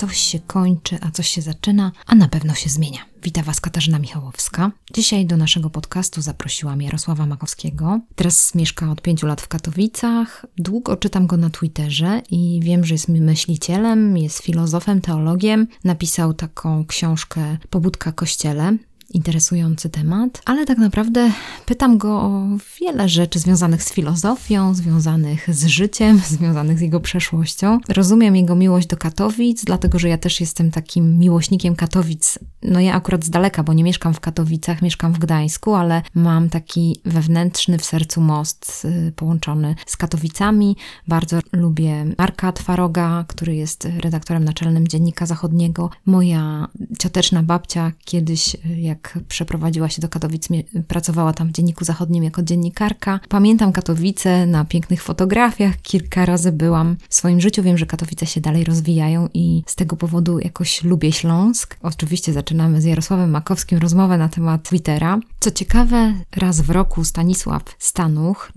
[0.00, 2.98] coś się kończy, a coś się zaczyna, a na pewno się zmienia.
[3.22, 4.70] Witam Was Katarzyna Michałowska.
[4.94, 8.00] Dzisiaj do naszego podcastu zaprosiłam Jarosława Makowskiego.
[8.14, 10.46] Teraz mieszka od pięciu lat w Katowicach.
[10.58, 15.66] Długo czytam go na Twitterze i wiem, że jest myślicielem, jest filozofem, teologiem.
[15.84, 18.76] Napisał taką książkę Pobudka Kościele
[19.10, 21.32] interesujący temat, ale tak naprawdę
[21.66, 22.42] pytam go o
[22.80, 27.78] wiele rzeczy związanych z filozofią, związanych z życiem, związanych z jego przeszłością.
[27.88, 32.38] Rozumiem jego miłość do Katowic, dlatego że ja też jestem takim miłośnikiem Katowic.
[32.62, 36.48] No ja akurat z daleka, bo nie mieszkam w Katowicach, mieszkam w Gdańsku, ale mam
[36.48, 40.76] taki wewnętrzny w sercu most y, połączony z Katowicami.
[41.08, 45.90] Bardzo lubię Marka Twaroga, który jest redaktorem naczelnym Dziennika Zachodniego.
[46.06, 46.68] Moja
[46.98, 50.48] cioteczna babcia kiedyś, y, jak jak przeprowadziła się do Katowic,
[50.88, 53.20] pracowała tam w Dzienniku Zachodnim jako dziennikarka.
[53.28, 57.62] Pamiętam Katowice na pięknych fotografiach, kilka razy byłam w swoim życiu.
[57.62, 61.76] Wiem, że Katowice się dalej rozwijają i z tego powodu jakoś lubię Śląsk.
[61.82, 65.18] Oczywiście zaczynamy z Jarosławem Makowskim rozmowę na temat Twittera.
[65.40, 68.52] Co ciekawe, raz w roku Stanisław Stanuch,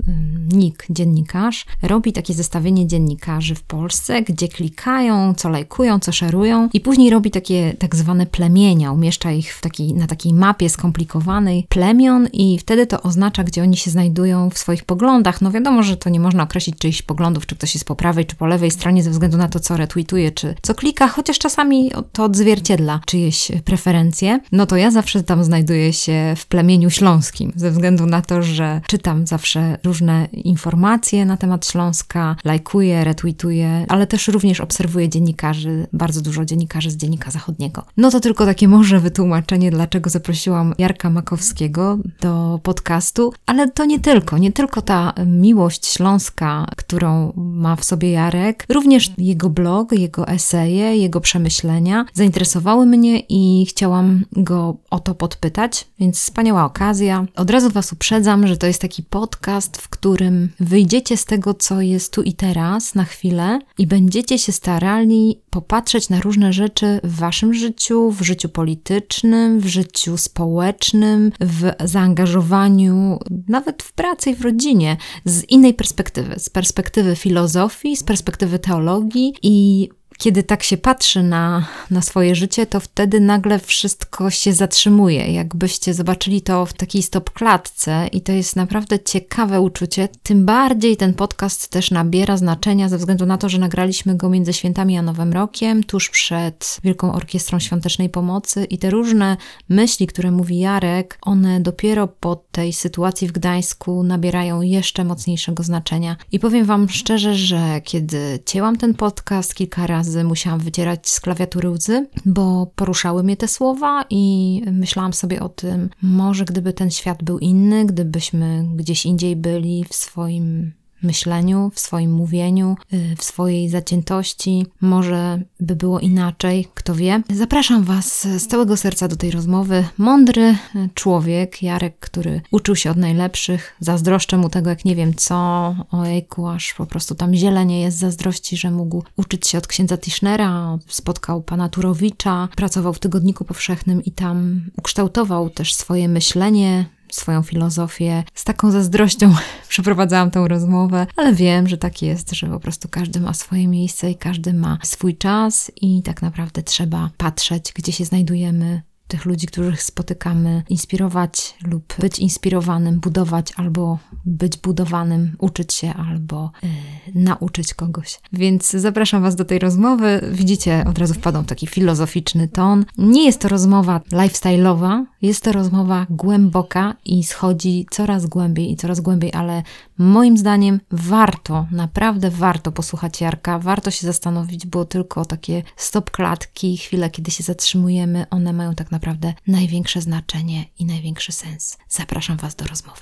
[0.52, 6.82] Nik, dziennikarz, robi takie zestawienie dziennikarzy w Polsce, gdzie klikają, co lajkują, co szerują i
[6.82, 12.28] później robi takie tak zwane plemienia, umieszcza ich w taki, na takiej mapie skomplikowanej plemion
[12.34, 15.42] i wtedy to oznacza, gdzie oni się znajdują w swoich poglądach.
[15.42, 18.36] No wiadomo, że to nie można określić czyichś poglądów, czy ktoś jest po prawej, czy
[18.36, 22.24] po lewej stronie ze względu na to, co retweetuje, czy co klika, chociaż czasami to
[22.24, 24.40] odzwierciedla czyjeś preferencje.
[24.52, 28.82] No to ja zawsze tam znajduję się w plemieniu śląskim, ze względu na to, że
[28.88, 36.22] czytam zawsze różne informacje na temat Śląska, lajkuję, retweetuję, ale też również obserwuję dziennikarzy, bardzo
[36.22, 37.86] dużo dziennikarzy z Dziennika Zachodniego.
[37.98, 44.00] No to tylko takie może wytłumaczenie, dlaczego zaprosiłam Jarka Makowskiego do podcastu, ale to nie
[44.00, 50.28] tylko, nie tylko ta miłość śląska, którą ma w sobie Jarek, również jego blog, jego
[50.28, 57.26] eseje, jego przemyślenia zainteresowały mnie i chciałam go o to podpytać, więc wspaniała okazja.
[57.36, 61.82] Od razu Was uprzedzam, że to jest taki podcast, w którym wyjdziecie z tego, co
[61.82, 67.16] jest tu i teraz na chwilę i będziecie się starali popatrzeć na różne rzeczy w
[67.16, 74.42] Waszym życiu, w życiu politycznym, w życiu społecznym, w zaangażowaniu, nawet w pracy i w
[74.42, 79.90] rodzinie, z innej perspektywy, z perspektywy filozofii, z perspektywy teologii i
[80.24, 85.34] kiedy tak się patrzy na, na swoje życie, to wtedy nagle wszystko się zatrzymuje.
[85.34, 90.10] Jakbyście zobaczyli to w takiej stopklatce, i to jest naprawdę ciekawe uczucie.
[90.24, 94.54] Tym bardziej ten podcast też nabiera znaczenia ze względu na to, że nagraliśmy go między
[94.54, 99.38] świętami a Nowym Rokiem, tuż przed Wielką Orkiestrą Świątecznej Pomocy, i te różne
[99.70, 106.16] myśli, które mówi Jarek, one dopiero po tej sytuacji w Gdańsku nabierają jeszcze mocniejszego znaczenia.
[106.32, 111.70] I powiem Wam szczerze, że kiedy cięłam ten podcast kilka razy, musiałam wycierać z klawiatury
[111.70, 117.24] łzy, bo poruszały mnie te słowa i myślałam sobie o tym, może gdyby ten świat
[117.24, 123.70] był inny, gdybyśmy gdzieś indziej byli w swoim myśleniu, w swoim mówieniu, y, w swojej
[123.70, 124.66] zaciętości.
[124.82, 127.22] Może by było inaczej, kto wie.
[127.30, 129.86] Zapraszam Was z całego serca do tej rozmowy.
[129.98, 130.42] Mądry
[130.76, 133.76] y, człowiek, Jarek, który uczył się od najlepszych.
[133.80, 135.76] Zazdroszczę mu tego, jak nie wiem co.
[135.92, 140.78] Ojejku, aż po prostu tam zielenie jest zazdrości, że mógł uczyć się od księdza Tischnera,
[140.88, 148.24] spotkał pana Turowicza, pracował w Tygodniku Powszechnym i tam ukształtował też swoje myślenie, swoją filozofię.
[148.34, 149.36] Z taką zazdrością
[149.70, 154.12] przeprowadzałam tą rozmowę, ale wiem, że tak jest, że po prostu każdy ma swoje miejsce
[154.12, 158.82] i każdy ma swój czas i tak naprawdę trzeba patrzeć, gdzie się znajdujemy,
[159.14, 166.52] tych ludzi, których spotykamy, inspirować lub być inspirowanym, budować albo być budowanym, uczyć się albo
[166.64, 166.70] yy,
[167.16, 168.20] nauczyć kogoś.
[168.34, 170.30] Więc zapraszam Was do tej rozmowy.
[170.32, 172.86] Widzicie, od razu wpadł taki filozoficzny ton.
[172.98, 179.00] Nie jest to rozmowa lifestyle'owa, jest to rozmowa głęboka i schodzi coraz głębiej i coraz
[179.00, 179.64] głębiej, ale
[179.98, 186.78] moim zdaniem warto, naprawdę warto posłuchać Jarka, warto się zastanowić, bo tylko takie stop klatki,
[186.78, 189.03] chwile, kiedy się zatrzymujemy, one mają tak naprawdę
[189.48, 191.78] największe znaczenie i największy sens.
[191.90, 193.02] Zapraszam Was do rozmowy.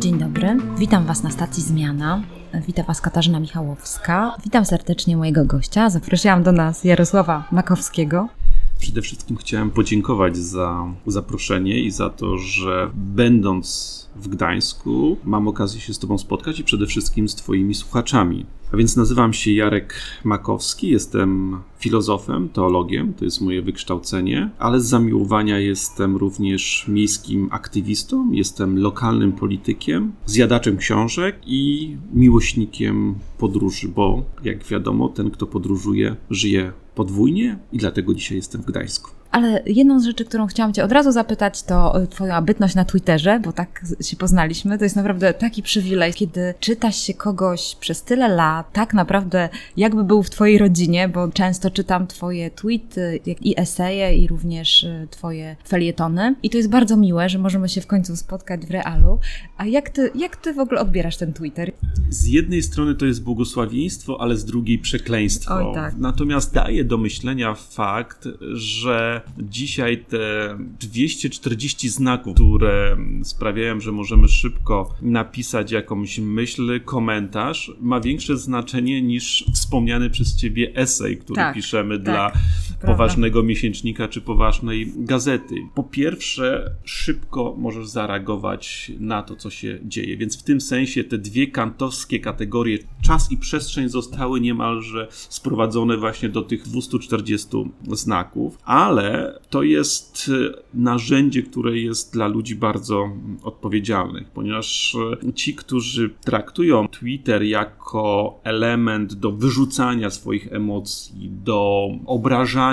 [0.00, 2.22] Dzień dobry, witam Was na stacji Zmiana.
[2.66, 4.36] Witam Was Katarzyna Michałowska.
[4.44, 5.90] Witam serdecznie mojego gościa.
[5.90, 8.28] Zaprosiłam do nas Jarosława Makowskiego.
[8.78, 15.16] Przede wszystkim chciałem podziękować za zaproszenie i za to, że będąc w Gdańsku.
[15.24, 18.46] Mam okazję się z Tobą spotkać i przede wszystkim z Twoimi słuchaczami.
[18.72, 19.94] A więc nazywam się Jarek
[20.24, 28.32] Makowski, jestem filozofem, teologiem, to jest moje wykształcenie, ale z zamiłowania jestem również miejskim aktywistą,
[28.32, 36.72] jestem lokalnym politykiem, zjadaczem książek i miłośnikiem podróży, bo jak wiadomo, ten, kto podróżuje, żyje
[36.96, 39.10] podwójnie i dlatego dzisiaj jestem w Gdańsku.
[39.36, 42.84] Ale jedną z rzeczy, którą chciałam Cię od razu zapytać, to e, Twoja bytność na
[42.84, 44.78] Twitterze, bo tak się poznaliśmy.
[44.78, 50.04] To jest naprawdę taki przywilej, kiedy czytasz się kogoś przez tyle lat, tak naprawdę jakby
[50.04, 55.56] był w Twojej rodzinie, bo często czytam Twoje tweety i eseje i również e, Twoje
[55.68, 56.34] felietony.
[56.42, 59.18] I to jest bardzo miłe, że możemy się w końcu spotkać w realu.
[59.56, 61.72] A jak Ty, jak ty w ogóle odbierasz ten Twitter?
[62.10, 65.54] Z jednej strony to jest błogosławieństwo, ale z drugiej przekleństwo.
[65.54, 65.94] Oj, tak.
[65.98, 74.94] Natomiast daje do myślenia fakt, że dzisiaj te 240 znaków, które sprawiają, że możemy szybko
[75.02, 81.94] napisać jakąś myśl, komentarz, ma większe znaczenie niż wspomniany przez ciebie esej, który tak, piszemy
[81.96, 82.32] tak, dla.
[82.80, 85.54] Poważnego miesięcznika czy poważnej gazety.
[85.74, 91.18] Po pierwsze, szybko możesz zareagować na to, co się dzieje, więc w tym sensie te
[91.18, 97.48] dwie kantowskie kategorie, czas i przestrzeń, zostały niemalże sprowadzone właśnie do tych 240
[97.92, 103.10] znaków, ale to jest e, narzędzie, które jest dla ludzi bardzo
[103.42, 112.65] odpowiedzialnych, ponieważ e, ci, którzy traktują Twitter jako element do wyrzucania swoich emocji, do obrażania,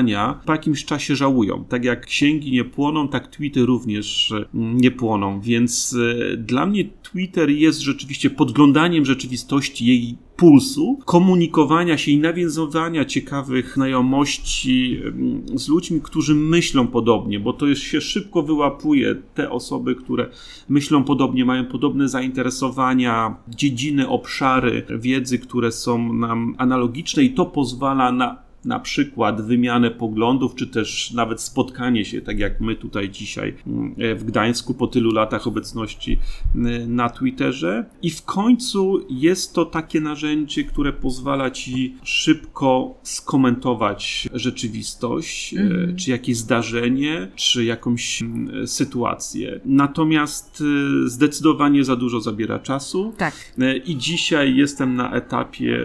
[0.45, 1.65] po jakimś czasie żałują.
[1.69, 5.97] Tak jak księgi nie płoną, tak tweety również e, nie płoną, więc
[6.37, 15.01] dla mnie Twitter jest rzeczywiście podglądaniem rzeczywistości, jej pulsu, komunikowania się i nawiązywania ciekawych znajomości
[15.55, 19.15] z ludźmi, którzy myślą podobnie, bo to już się szybko wyłapuje.
[19.33, 20.29] Te osoby, które
[20.69, 28.11] myślą podobnie, mają podobne zainteresowania, dziedziny, obszary wiedzy, które są nam analogiczne i to pozwala
[28.11, 33.53] na na przykład wymianę poglądów, czy też nawet spotkanie się, tak jak my tutaj dzisiaj
[33.67, 36.19] mm, w Gdańsku po tylu latach obecności
[36.55, 37.85] mm, na Twitterze.
[38.01, 45.95] I w końcu jest to takie narzędzie, które pozwala ci szybko skomentować rzeczywistość, mm.
[45.95, 49.59] czy jakieś zdarzenie, czy jakąś mm, sytuację.
[49.65, 50.63] Natomiast
[51.05, 53.13] e, zdecydowanie za dużo zabiera czasu.
[53.17, 53.33] Tak.
[53.59, 55.79] E, I dzisiaj jestem na etapie,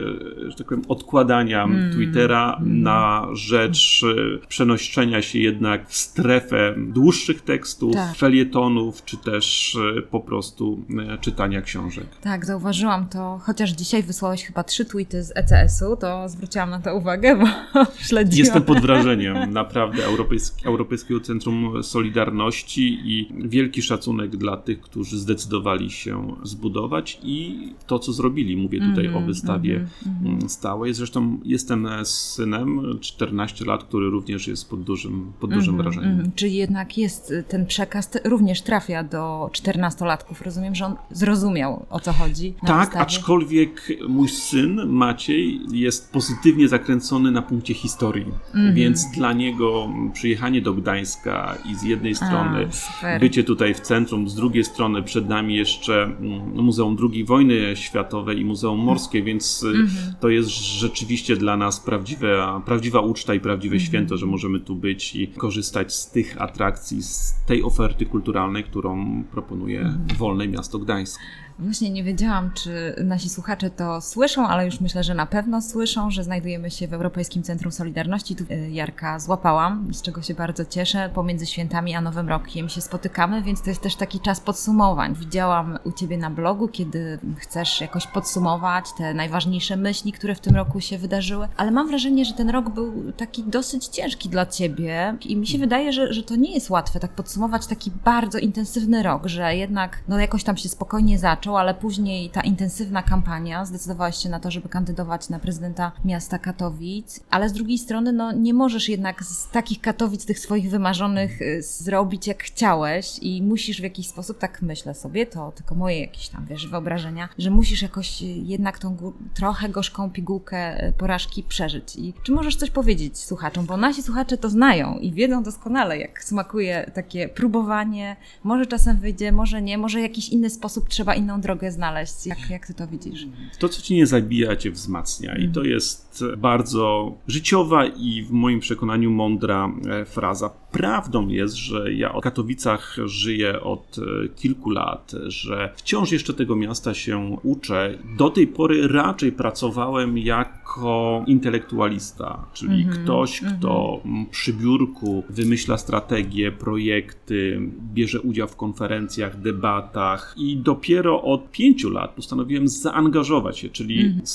[0.49, 1.93] że tak powiem, odkładania mm.
[1.93, 8.17] Twittera na rzecz e, przenoszenia się jednak w strefę dłuższych tekstów, tak.
[8.17, 12.07] felietonów, czy też e, po prostu e, czytania książek.
[12.21, 16.97] Tak, zauważyłam to, chociaż dzisiaj wysłałeś chyba trzy tweety z ECS-u, to zwróciłam na to
[16.97, 17.47] uwagę, bo
[18.09, 18.39] śledziłam.
[18.39, 25.91] Jestem pod wrażeniem naprawdę Europejski, Europejskiego Centrum Solidarności i wielki szacunek dla tych, którzy zdecydowali
[25.91, 28.57] się zbudować i to, co zrobili.
[28.57, 30.49] Mówię tutaj mm -hmm, o wystawie mm -hmm.
[30.49, 30.95] stałej.
[30.95, 35.85] Zresztą jestem synem synem, 14 lat, który również jest pod dużym, pod dużym mm -hmm,
[35.85, 36.13] wrażeniem.
[36.13, 40.43] Mm, czyli jednak jest y, ten przekaz, również trafia do 14-latków.
[40.45, 42.55] Rozumiem, że on zrozumiał o co chodzi.
[42.67, 43.01] tak, wystawie.
[43.01, 48.75] aczkolwiek mój syn Maciej jest pozytywnie zakręcony na punkcie historii, mm -hmm.
[48.75, 52.69] więc dla niego przyjechanie do Gdańska i z jednej strony
[53.03, 57.77] A, bycie tutaj w centrum, z drugiej strony przed nami jeszcze mm, Muzeum II wojny
[57.77, 59.91] światowej i Muzeum Morskie, więc mm -hmm.
[60.21, 63.89] to jest rzeczywiście dla nas prawdziwe prawdziwa uczta i prawdziwe mhm.
[63.89, 69.23] święto, że możemy tu być i korzystać z tych atrakcji, z tej oferty kulturalnej, którą
[69.25, 70.07] proponuje mhm.
[70.19, 71.21] Wolne Miasto Gdańsk.
[71.59, 76.11] Właśnie nie wiedziałam, czy nasi słuchacze to słyszą, ale już myślę, że na pewno słyszą,
[76.11, 78.37] że znajdujemy się w Europejskim Centrum Solidarności.
[78.37, 81.11] Tu e, Jarka złapałam, z czego się bardzo cieszę.
[81.15, 85.15] Pomiędzy świętami a Nowym Rokiem się spotykamy, więc to jest też taki czas podsumowań.
[85.15, 90.57] Widziałam u Ciebie na blogu, kiedy chcesz jakoś podsumować te najważniejsze myśli, które w tym
[90.57, 95.17] roku się wydarzyły, ale mam wrażenie, że ten rok był taki dosyć ciężki dla Ciebie
[95.25, 99.03] i mi się wydaje, że, że to nie jest łatwe tak podsumować taki bardzo intensywny
[99.03, 104.17] rok, że jednak no jakoś tam się spokojnie zaczął ale później ta intensywna kampania zdecydowałeś
[104.17, 108.55] się na to, żeby kandydować na prezydenta miasta Katowic, ale z drugiej strony no, nie
[108.55, 113.83] możesz jednak z takich Katowic, tych swoich wymarzonych, y, zrobić jak chciałeś i musisz w
[113.83, 118.23] jakiś sposób, tak myślę sobie, to tylko moje jakieś tam, wiesz, wyobrażenia, że musisz jakoś
[118.23, 118.97] jednak tą
[119.35, 121.97] trochę gorzką pigułkę y, porażki przeżyć.
[121.97, 123.67] I czy możesz coś powiedzieć słuchaczom?
[123.67, 128.17] Bo nasi słuchacze to znają i wiedzą doskonale, jak smakuje takie próbowanie.
[128.45, 132.27] Może czasem wyjdzie, może nie, może jakiś inny sposób trzeba inną drogę znaleźć.
[132.27, 133.27] Jak, jak ty to widzisz?
[133.59, 135.37] To, co cię nie zabija, cię wzmacnia.
[135.37, 141.93] I to jest bardzo życiowa i w moim przekonaniu mądra e, fraza Prawdą jest, że
[141.93, 147.99] ja w Katowicach żyję od e, kilku lat, że wciąż jeszcze tego miasta się uczę.
[148.19, 153.59] Do tej pory raczej pracowałem jako intelektualista, czyli Mhm, ktoś, mhm.
[153.59, 157.61] kto przy biurku wymyśla strategie, projekty,
[157.95, 164.27] bierze udział w konferencjach, debatach i dopiero od pięciu lat postanowiłem zaangażować się, czyli Mhm.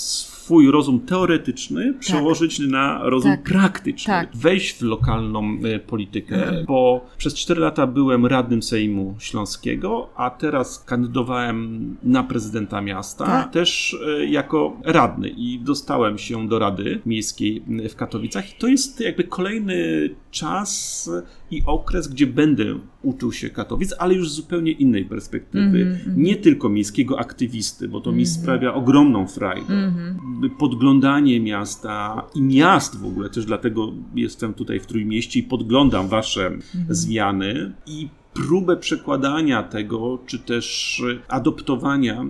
[0.43, 3.43] Swój rozum teoretyczny przełożyć na rozum Tak.
[3.43, 4.29] praktyczny, Tak.
[4.35, 6.65] wejść w lokalną e, politykę, Mhm.
[6.65, 13.51] bo przez 4 lata byłem radnym Sejmu Śląskiego, a teraz kandydowałem na prezydenta miasta, Tak.
[13.53, 18.99] też e, jako radny i dostałem się do Rady Miejskiej w Katowicach i to jest
[18.99, 21.09] jakby kolejny czas
[21.57, 22.65] i okres, gdzie będę
[23.01, 25.81] uczył się Katowic, ale już z zupełnie innej perspektywy.
[25.81, 26.23] Mhm, mhm.
[26.23, 28.41] Nie tylko miejskiego aktywisty, bo to mi Mhm.
[28.41, 30.17] sprawia ogromną frajdę Mhm.
[30.59, 36.51] podglądanie miasta i miast w ogóle, też dlatego jestem tutaj w Trójmieście i podglądam wasze
[36.89, 42.25] zmiany i próbę przekładania tego, czy też adoptowania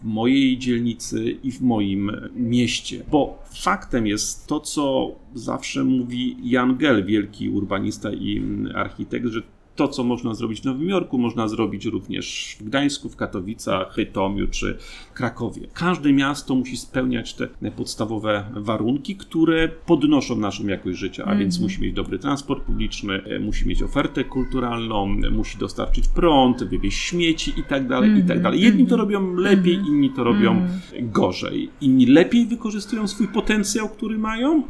[0.00, 3.04] w mojej dzielnicy i w moim mieście.
[3.10, 8.42] Bo faktem jest to, co zawsze mówi Jan Gell, wielki urbanista i
[8.74, 9.42] architekt, że
[9.76, 14.48] to, co można zrobić w Nowym Jorku, można zrobić również w Gdańsku, w Katowicach, Bytomiu
[14.48, 14.78] czy
[15.14, 15.60] Krakowie.
[15.74, 21.82] Każde miasto musi spełniać te podstawowe warunki, które podnoszą naszą jakość życia, a więc musi
[21.82, 27.52] mieć dobry transport publiczny, e, musi mieć ofertę kulturalną, e, musi dostarczyć prąd, wywieźć śmieci
[27.56, 28.60] i tak dalej, i tak dalej.
[28.60, 30.66] Jedni to robią lepiej, inni to robią
[31.02, 31.70] gorzej.
[31.80, 34.62] Inni lepiej wykorzystują swój potencjał, który mają,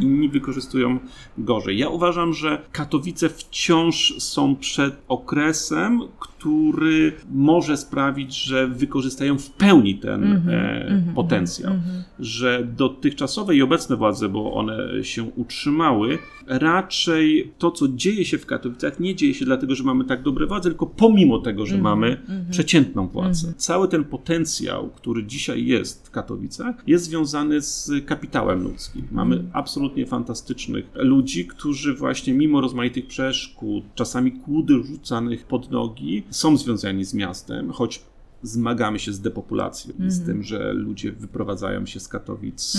[0.00, 0.98] inni wykorzystują
[1.38, 1.78] gorzej.
[1.78, 6.00] Ja uważam, że Katowice wciąż są przed okresem,
[6.40, 11.72] który może sprawić, że wykorzystają w pełni ten e, potencjał.
[12.18, 18.46] Że dotychczasowe i obecne władze, bo one się utrzymały, raczej to, co dzieje się w
[18.46, 22.20] Katowicach, nie dzieje się dlatego, że mamy tak dobre władze, tylko pomimo tego, że mamy
[22.50, 23.52] przeciętną władzę.
[23.56, 29.08] Cały ten potencjał, który dzisiaj jest w Katowicach, jest związany z kapitałem ludzkim.
[29.12, 36.56] Mamy absolutnie fantastycznych ludzi, którzy właśnie mimo rozmaitych przeszkód, czasami kłódy rzucanych pod nogi, są
[36.56, 38.02] związani z miastem, choć
[38.42, 42.76] zmagamy się z depopulacją i z tym, że ludzie wyprowadzają się z Katowic,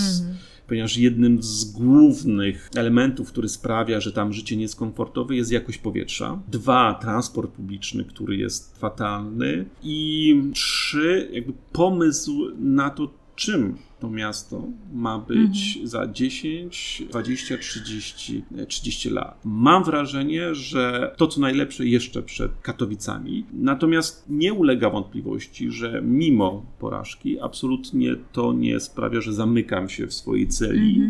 [0.66, 5.78] ponieważ jednym z głównych elementów, który sprawia, że tam życie nie jest komfortowe, jest jakość
[5.78, 6.42] powietrza.
[6.48, 9.64] Dwa, transport publiczny, który jest fatalny.
[9.82, 18.44] I trzy, jakby pomysł na to, czym to miasto ma być za 10, 20, 30,
[18.68, 19.40] 30 lat.
[19.44, 23.44] Mam wrażenie, że to, co najlepsze jeszcze przed Katowicami.
[23.52, 30.14] Natomiast nie ulega wątpliwości, że mimo porażki, absolutnie to nie sprawia, że zamykam się w
[30.14, 31.00] swojej celi,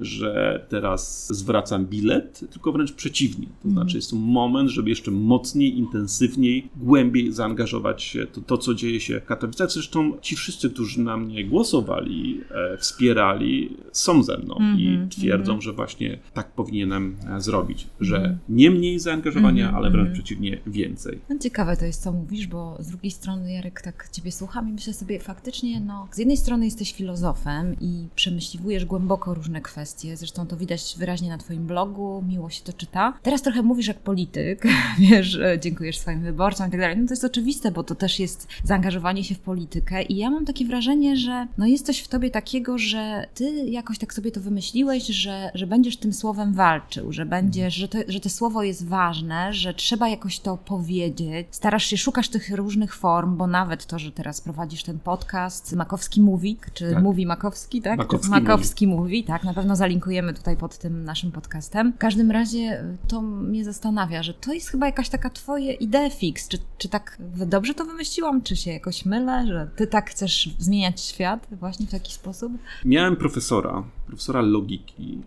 [0.00, 3.46] że teraz zwracam bilet, tylko wręcz przeciwnie.
[3.62, 8.58] To znaczy, jest to moment, żeby jeszcze mocniej, intensywniej, głębiej zaangażować się w to, to,
[8.58, 9.70] co dzieje się w Katowicach.
[9.70, 12.17] Zresztą ci wszyscy, którzy na mnie głosowali,
[12.50, 18.70] e, wspierali, są ze mną i twierdzą, że właśnie tak powinienem e, zrobić, że nie
[18.70, 21.18] mniej zaangażowania, ale wręcz przeciwnie, więcej.
[21.28, 24.72] No, ciekawe to jest, co mówisz, bo z drugiej strony, Jarek, tak Ciebie słucham i
[24.72, 30.46] myślę sobie faktycznie, no, z jednej strony jesteś filozofem i przemyśliwujesz głęboko różne kwestie, zresztą
[30.46, 33.18] to widać wyraźnie na Twoim blogu, miło się to czyta.
[33.22, 34.64] Teraz trochę mówisz jak polityk,
[35.10, 36.96] wiesz, e, dziękujesz swoim wyborcom i tak dalej.
[36.96, 40.44] No to jest oczywiste, bo to też jest zaangażowanie się w politykę i ja mam
[40.44, 44.40] takie wrażenie, że no jest coś w Tobie takiego, że Ty jakoś tak sobie to
[44.40, 48.86] wymyśliłeś, że, że będziesz tym słowem walczył, że będziesz, że to, że to słowo jest
[48.86, 51.46] ważne, że trzeba jakoś to powiedzieć.
[51.50, 56.20] Starasz się, szukasz tych różnych form, bo nawet to, że teraz prowadzisz ten podcast Makowski
[56.20, 57.02] Mówi, czy Tak.
[57.02, 57.98] Mówi Makowski, tak?
[57.98, 61.92] Makowski Makowski Mówi, tak, na pewno zalinkujemy tutaj pod tym naszym podcastem.
[61.92, 66.10] W każdym razie y, to mnie zastanawia, że to jest chyba jakaś taka twoje idea
[66.10, 66.48] fix.
[66.48, 71.00] Czy, czy tak dobrze to wymyśliłam, czy się jakoś mylę, że ty tak chcesz zmieniać
[71.00, 72.52] świat właśnie w taki sposób?
[72.84, 75.18] Miałem profesora, profesora logiki,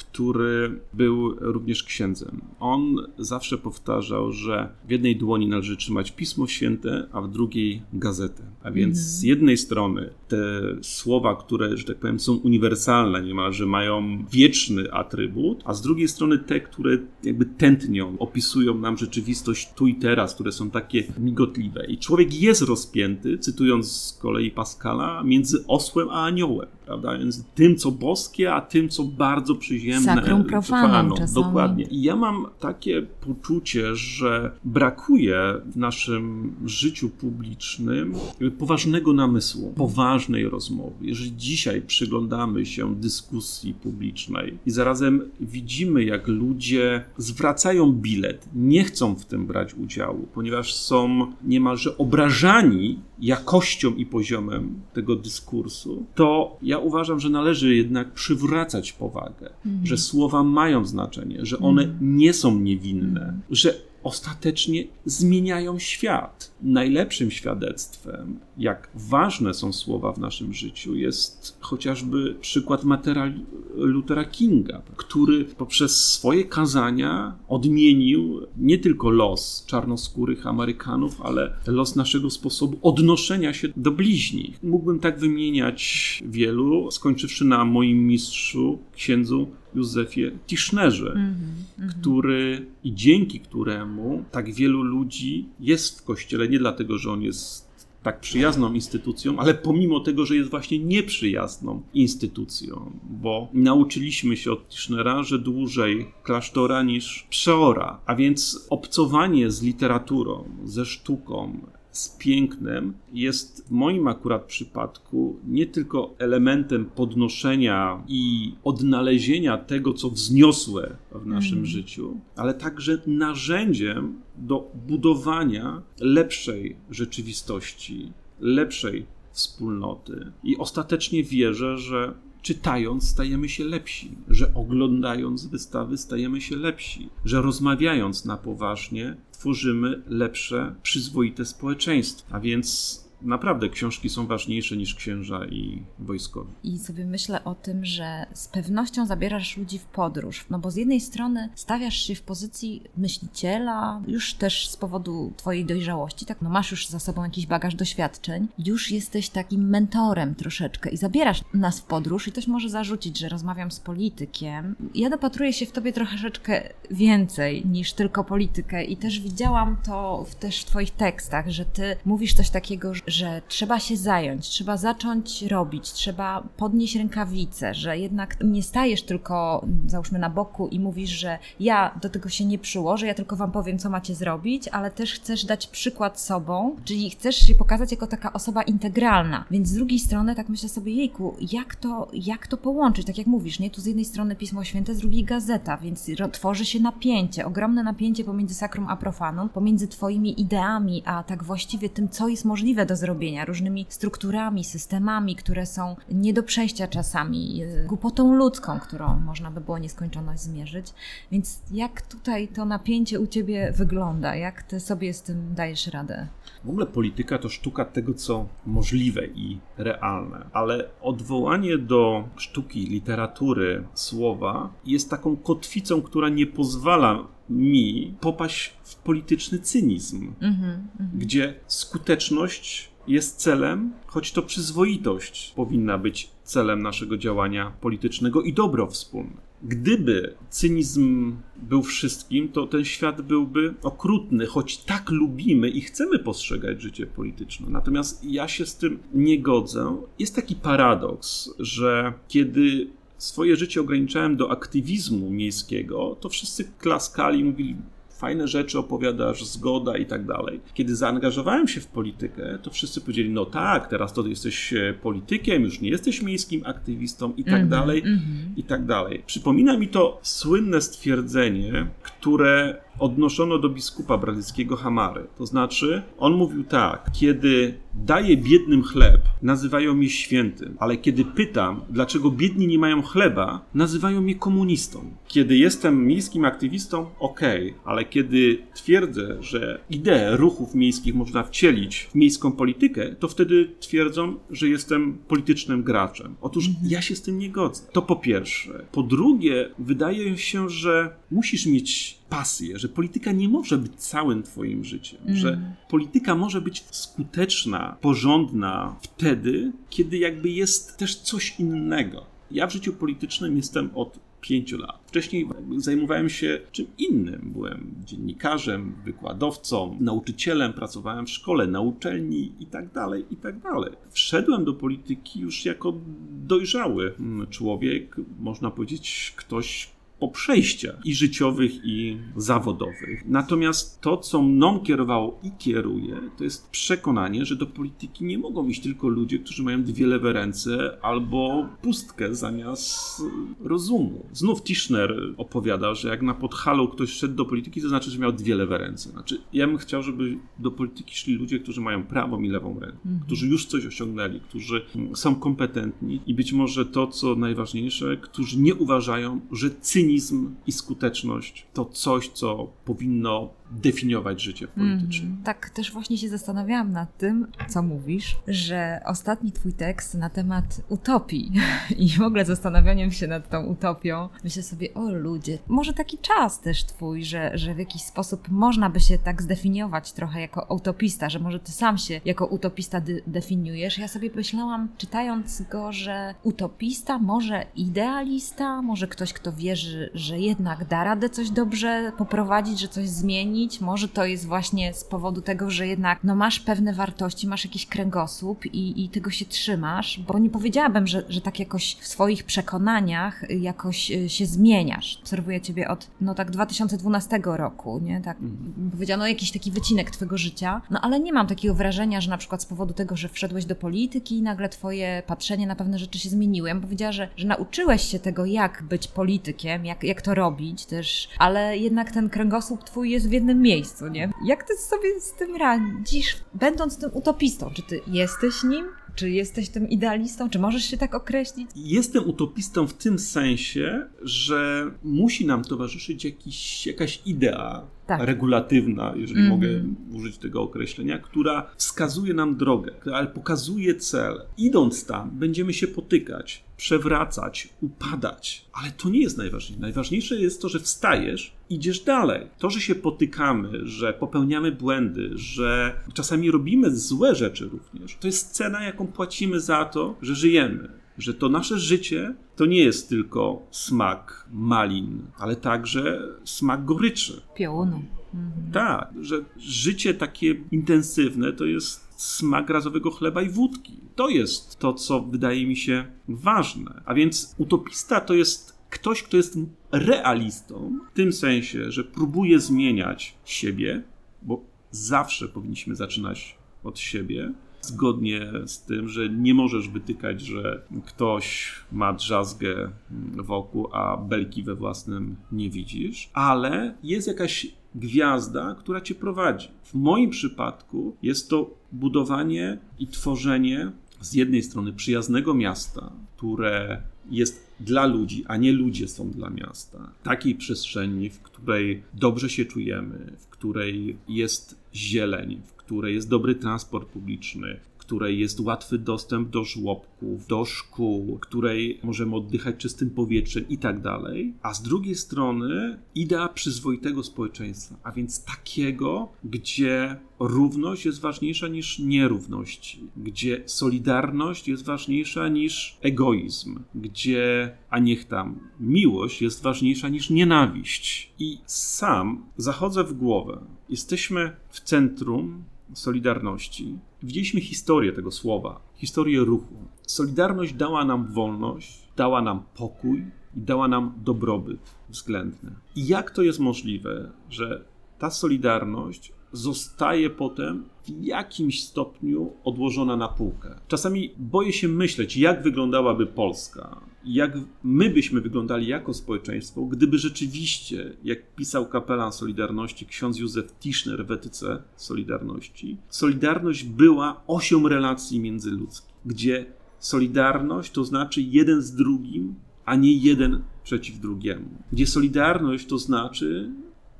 [0.00, 2.40] który był również księdzem.
[2.60, 8.42] On zawsze powtarzał, że w jednej dłoni należy trzymać Pismo Święte, a w drugiej gazetę.
[8.62, 10.36] A więc z jednej strony te
[10.82, 16.38] słowa, które, że tak powiem, są uniwersalne, niemalże mają wieczny atrybut, a z drugiej strony
[16.38, 21.86] te, które jakby tętnią, opisują nam rzeczywistość tu i teraz, które są takie migotliwe.
[21.86, 26.68] I człowiek jest rozpięty, cytując z kolei Pascala, między osłem a aniołem.
[26.90, 27.18] Prawda?
[27.18, 30.14] Między tym, co boskie, a tym, co bardzo przyziemne.
[30.14, 31.46] Sacrum profanum czasami.
[31.46, 31.84] Dokładnie.
[31.84, 38.14] I ja mam takie poczucie, że brakuje w naszym życiu publicznym
[38.58, 40.94] poważnego namysłu, poważnej rozmowy.
[41.00, 49.14] Jeżeli dzisiaj przyglądamy się dyskusji publicznej i zarazem widzimy, jak ludzie zwracają bilet, nie chcą
[49.14, 56.78] w tym brać udziału, ponieważ są niemalże obrażani jakością i poziomem tego dyskursu, to ja
[56.80, 59.86] uważam, że należy jednak przywracać powagę, mm.
[59.86, 61.98] że słowa mają znaczenie, że one mm.
[62.00, 63.40] nie są niewinne, mm.
[63.50, 66.50] że ostatecznie zmieniają świat.
[66.62, 73.32] Najlepszym świadectwem, jak ważne są słowa w naszym życiu, jest chociażby przykład Matera
[73.74, 82.30] Luthera Kinga, który poprzez swoje kazania odmienił nie tylko los czarnoskórych Amerykanów, ale los naszego
[82.30, 84.62] sposobu odnoszenia się do bliźnich.
[84.62, 92.94] Mógłbym tak wymieniać wielu, skończywszy na moim mistrzu, księdzu Józefie Tischnerze, mm -hmm, który i
[92.94, 97.69] dzięki któremu tak wielu ludzi jest w kościele, nie dlatego, że on jest
[98.02, 104.68] tak przyjazną instytucją, ale pomimo tego, że jest właśnie nieprzyjazną instytucją, bo nauczyliśmy się od
[104.68, 111.60] Tischnera, że dłużej klasztora niż przeora, a więc obcowanie z literaturą, ze sztuką,
[111.92, 120.10] z pięknem jest w moim akurat przypadku nie tylko elementem podnoszenia i odnalezienia tego, co
[120.10, 121.66] wzniosłe w naszym mm.
[121.66, 130.32] życiu, ale także narzędziem do budowania lepszej rzeczywistości, lepszej wspólnoty.
[130.44, 137.42] I ostatecznie wierzę, że czytając stajemy się lepsi, że oglądając wystawy stajemy się lepsi, że
[137.42, 142.26] rozmawiając na poważnie tworzymy lepsze, przyzwoite społeczeństwo.
[142.30, 146.52] A więc naprawdę książki są ważniejsze niż księża i wojskowi.
[146.64, 150.44] I sobie myślę o tym, że z pewnością zabierasz ludzi w podróż.
[150.50, 155.64] No bo z jednej strony stawiasz się w pozycji myśliciela, już też z powodu twojej
[155.64, 160.90] dojrzałości, tak, no masz już za sobą jakiś bagaż doświadczeń, już jesteś takim mentorem troszeczkę
[160.90, 164.76] i zabierasz nas w podróż i ktoś może zarzucić, że rozmawiam z politykiem.
[164.94, 170.34] Ja dopatruję się w tobie troszeczkę więcej niż tylko politykę i też widziałam to w,
[170.34, 175.42] też w twoich tekstach, że ty mówisz coś takiego, że trzeba się zająć, trzeba zacząć
[175.42, 181.38] robić, trzeba podnieść rękawice, że jednak nie stajesz tylko, załóżmy, na boku i mówisz, że
[181.60, 185.14] ja do tego się nie przyłożę, ja tylko wam powiem, co macie zrobić, ale też
[185.14, 189.44] chcesz dać przykład sobą, czyli chcesz się pokazać jako taka osoba integralna.
[189.50, 193.06] Więc z drugiej strony, tak myślę sobie, jejku, jak to, jak to połączyć?
[193.06, 193.70] Tak jak mówisz, nie?
[193.70, 198.24] Tu z jednej strony Pismo Święte, z drugiej gazeta, więc tworzy się napięcie, ogromne napięcie
[198.24, 202.96] pomiędzy sakrum a profanum, pomiędzy twoimi ideami, a tak właściwie tym, co jest możliwe do
[203.00, 209.50] zrobienia, różnymi strukturami, systemami, które są nie do przejścia czasami, e, głupotą ludzką, którą można
[209.50, 210.86] by było nieskończoność zmierzyć.
[211.32, 214.36] Więc jak tutaj to napięcie u ciebie wygląda?
[214.36, 216.26] Jak ty sobie z tym dajesz radę?
[216.64, 223.84] W ogóle polityka to sztuka tego, co możliwe i realne, ale odwołanie do sztuki, literatury,
[223.94, 231.54] słowa jest taką kotwicą, która nie pozwala mi popaść w polityczny cynizm, mm -hmm, gdzie
[231.66, 239.50] skuteczność jest celem, choć to przyzwoitość powinna być celem naszego działania politycznego i dobro wspólne.
[239.62, 246.82] Gdyby cynizm był wszystkim, to ten świat byłby okrutny, choć tak lubimy i chcemy postrzegać
[246.82, 247.66] życie polityczne.
[247.70, 249.96] Natomiast ja się z tym nie godzę.
[250.18, 257.76] Jest taki paradoks, że kiedy swoje życie ograniczałem do aktywizmu miejskiego, to wszyscy klaskali, mówili,
[258.20, 260.60] fajne rzeczy opowiadasz, zgoda i tak dalej.
[260.74, 265.62] Kiedy zaangażowałem się w politykę, to wszyscy powiedzieli, no tak, teraz to jesteś e, politykiem,
[265.62, 268.58] już nie jesteś miejskim aktywistą i tak mm -hmm, dalej, mm -hmm.
[268.58, 269.22] i tak dalej.
[269.26, 275.26] Przypomina mi to słynne stwierdzenie, które odnoszono do biskupa brazylijskiego Hamary.
[275.38, 281.80] To znaczy, on mówił tak, kiedy daję biednym chleb, nazywają mnie świętym, ale kiedy pytam,
[281.90, 285.04] dlaczego biedni nie mają chleba, nazywają mnie komunistą.
[285.28, 292.08] Kiedy jestem miejskim aktywistą, okej, okay, ale kiedy twierdzę, że ideę ruchów miejskich można wcielić
[292.10, 296.34] w miejską politykę, to wtedy twierdzą, że jestem politycznym graczem.
[296.40, 296.86] Otóż mhm.
[296.90, 297.82] ja się z tym nie godzę.
[297.92, 298.86] To po pierwsze.
[298.92, 304.84] Po drugie, wydaje się, że musisz mieć pasję, że polityka nie może być całym Twoim
[304.84, 305.36] życiem, mm.
[305.36, 312.26] że polityka może być skuteczna, porządna wtedy, kiedy jakby jest też coś innego.
[312.50, 314.98] Ja w życiu politycznym jestem od pięciu lat.
[315.06, 317.50] Wcześniej zajmowałem się czym innym.
[317.52, 323.92] Byłem dziennikarzem, wykładowcą, nauczycielem, pracowałem w szkole, na uczelni i tak dalej, i tak dalej.
[324.10, 327.14] Wszedłem do polityki już jako dojrzały
[327.50, 329.90] człowiek, można powiedzieć ktoś,
[330.20, 333.24] po przejściach i życiowych, i zawodowych.
[333.26, 338.68] Natomiast to, co mną kierowało i kieruje, to jest przekonanie, że do polityki nie mogą
[338.68, 343.22] iść tylko ludzie, którzy mają dwie lewe ręce albo pustkę zamiast
[343.60, 344.26] rozumu.
[344.32, 348.32] Znów Tischner opowiada, że jak na Podhalu ktoś szedł do polityki, to znaczy, że miał
[348.32, 349.10] dwie lewe ręce.
[349.10, 352.98] Znaczy, ja bym chciał, żeby do polityki szli ludzie, którzy mają prawą i lewą rękę,
[353.06, 353.20] mhm.
[353.26, 354.82] którzy już coś osiągnęli, którzy
[355.14, 360.72] są kompetentni i być może to, co najważniejsze, którzy nie uważają, że cynizm cynizm i
[360.72, 365.26] skuteczność to coś, co powinno definiować życie polityczne.
[365.26, 370.30] Mm, tak, też właśnie się zastanawiałam nad tym, co mówisz, że ostatni twój tekst na
[370.30, 371.52] temat utopii
[371.98, 376.60] i w ogóle zastanawianiem się nad tą utopią, myślę sobie, o ludzie, może taki czas
[376.60, 381.28] też twój, że, że w jakiś sposób można by się tak zdefiniować trochę jako utopista,
[381.28, 383.98] że może ty sam się jako utopista de definiujesz.
[383.98, 390.84] Ja sobie myślałam, czytając go, że utopista, może idealista, może ktoś, kto wierzy, że jednak
[390.84, 395.70] da radę coś dobrze poprowadzić, że coś zmieni, Może to jest właśnie z powodu tego,
[395.70, 400.38] że jednak no, masz pewne wartości, masz jakiś kręgosłup i, i tego się trzymasz, bo
[400.38, 405.18] nie powiedziałabym, że, że tak jakoś w swoich przekonaniach jakoś y, się zmieniasz.
[405.20, 408.20] Obserwuję ciebie od no tak 2012 roku, nie?
[408.20, 408.90] Tak mhm.
[408.90, 412.62] powiedziano jakiś taki wycinek twojego życia, no ale nie mam takiego wrażenia, że na przykład
[412.62, 416.28] z powodu tego, że wszedłeś do polityki i nagle twoje patrzenie na pewne rzeczy się
[416.28, 416.68] zmieniły.
[416.68, 420.86] Ja bym powiedziała, że, że nauczyłeś się tego, jak być politykiem, jak, jak to robić
[420.86, 424.30] też, ale jednak ten kręgosłup twój jest w miejscu, nie?
[424.44, 427.70] Jak ty sobie z tym radzisz, będąc tym utopistą?
[427.74, 428.86] Czy ty jesteś nim?
[429.14, 430.50] Czy jesteś tym idealistą?
[430.50, 431.70] Czy możesz się tak określić?
[431.76, 437.82] Jestem utopistą w tym sensie, że musi nam towarzyszyć jakiś, jakaś idea
[438.18, 438.26] tak.
[438.26, 439.54] regulatywna, jeżeli mm -hmm.
[439.54, 439.68] mogę
[440.12, 444.42] użyć tego określenia, która wskazuje nam drogę, ale pokazuje cel.
[444.58, 449.80] Idąc tam, będziemy się potykać, przewracać, upadać, ale to nie jest najważniejsze.
[449.82, 452.46] Najważniejsze jest to, że wstajesz, idziesz dalej.
[452.58, 458.50] To, że się potykamy, że popełniamy błędy, że czasami robimy złe rzeczy również, to jest
[458.50, 463.62] cena, jaką płacimy za to, że żyjemy że to nasze życie to nie jest tylko
[463.70, 467.42] smak malin, ale także smak goryczy.
[467.54, 468.02] Pionu.
[468.34, 468.72] Mhm.
[468.72, 474.00] Tak, że życie takie intensywne to jest smak razowego chleba i wódki.
[474.16, 477.02] To jest to, co wydaje mi się ważne.
[477.04, 479.58] A więc utopista to jest ktoś, kto jest
[479.92, 484.02] realistą, w tym sensie, że próbuje zmieniać siebie,
[484.42, 491.74] bo zawsze powinniśmy zaczynać od siebie, zgodnie z tym, że nie możesz wytykać, że ktoś
[491.92, 492.90] ma drzazgę
[493.36, 499.68] wokół, a belki we własnym nie widzisz, ale jest jakaś gwiazda, która cię prowadzi.
[499.82, 507.66] W moim przypadku jest to budowanie i tworzenie z jednej strony przyjaznego miasta, które jest
[507.80, 510.12] dla ludzi, a nie ludzie są dla miasta.
[510.22, 516.54] Takiej przestrzeni, w której dobrze się czujemy, w której jest zieleń, w której jest dobry
[516.54, 523.68] transport publiczny, której jest łatwy dostęp do żłobków, do szkół, której możemy oddychać czystym powietrzem
[523.68, 524.54] i tak dalej.
[524.62, 531.98] A z drugiej strony idea przyzwoitego społeczeństwa, a więc takiego, gdzie równość jest ważniejsza niż
[531.98, 540.30] nierówność, gdzie solidarność jest ważniejsza niż egoizm, gdzie, a niech tam, miłość jest ważniejsza niż
[540.30, 541.32] nienawiść.
[541.38, 543.60] I sam zachodzę w głowę.
[543.88, 546.98] Jesteśmy w centrum Solidarności.
[547.22, 549.74] Widzieliśmy historię tego słowa, historię ruchu.
[550.06, 553.18] Solidarność dała nam wolność, dała nam pokój
[553.56, 555.70] i dała nam dobrobyt względny.
[555.96, 557.84] I jak to jest możliwe, że
[558.18, 563.80] ta solidarność zostaje potem w jakimś stopniu odłożona na półkę.
[563.88, 571.16] Czasami boję się myśleć, jak wyglądałaby Polska, jak my byśmy wyglądali jako społeczeństwo, gdyby rzeczywiście,
[571.24, 579.14] jak pisał kapelan Solidarności ksiądz Józef Tischner w etyce Solidarności, Solidarność była osią relacji międzyludzkich,
[579.26, 579.66] gdzie
[579.98, 584.68] Solidarność to znaczy jeden z drugim, a nie jeden przeciw drugiemu.
[584.92, 586.72] Gdzie Solidarność to znaczy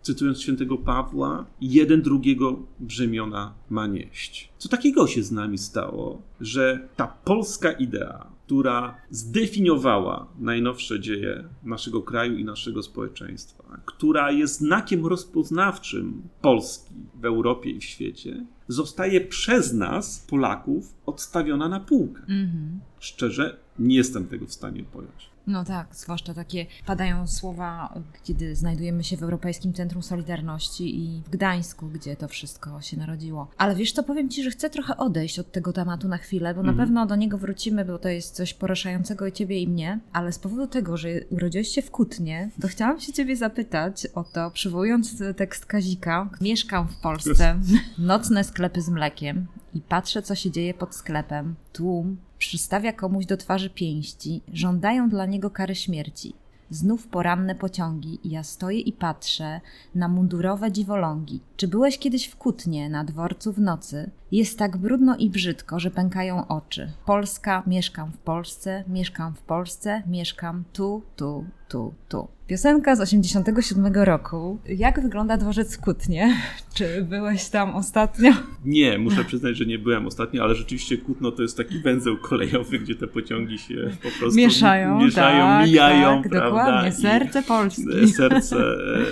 [0.02, 4.52] cytując świętego Pawła, jeden drugiego brzemiona ma nieść.
[4.58, 12.02] Co takiego się z nami stało, że ta polska idea, która zdefiniowała najnowsze dzieje naszego
[12.02, 19.20] kraju i naszego społeczeństwa, która jest znakiem rozpoznawczym Polski w Europie i w świecie, zostaje
[19.20, 22.22] przez nas, Polaków, odstawiona na półkę.
[22.28, 22.78] Mm -hmm.
[23.00, 25.30] Szczerze, nie jestem tego w stanie pojąć.
[25.50, 31.30] No tak, zwłaszcza takie padają słowa, kiedy znajdujemy się w Europejskim Centrum Solidarności i w
[31.30, 33.48] Gdańsku, gdzie to wszystko się narodziło.
[33.58, 36.62] Ale wiesz co, powiem Ci, że chcę trochę odejść od tego tematu na chwilę, bo
[36.62, 36.88] na Mhm.
[36.88, 40.38] pewno do niego wrócimy, bo to jest coś poruszającego i Ciebie i mnie, ale z
[40.38, 45.22] powodu tego, że urodziłeś się w Kutnie, to chciałam się Ciebie zapytać o to, przywołując
[45.36, 46.30] tekst Kazika.
[46.40, 47.58] Mieszkam w Polsce,
[47.98, 51.54] nocne sklepy z mlekiem i patrzę, co się dzieje pod sklepem.
[51.72, 56.34] Tłum przystawia komuś do twarzy pięści, żądają dla niego kary śmierci.
[56.70, 59.60] Znów poranne pociągi i ja stoję i patrzę
[59.94, 61.40] na mundurowe dziwolągi.
[61.56, 64.10] Czy byłeś kiedyś w Kutnie na dworcu w nocy?
[64.32, 66.92] Jest tak brudno i brzydko, że pękają oczy.
[67.06, 72.28] Polska, mieszkam w Polsce, mieszkam w Polsce, mieszkam tu, tu, tu, tu.
[72.50, 74.58] Piosenka z 87 roku.
[74.68, 76.36] Jak wygląda dworzec Kutnie?
[76.74, 78.32] Czy byłeś tam ostatnio?
[78.64, 82.78] Nie, muszę przyznać, że nie byłem ostatnio, ale rzeczywiście Kutno to jest taki węzeł kolejowy,
[82.78, 86.48] gdzie te pociągi się po prostu Mieszają, mieszają tak, mijają, tak, prawda?
[86.48, 86.92] dokładnie.
[86.92, 87.82] Serce Polski.
[88.02, 88.56] E, serce,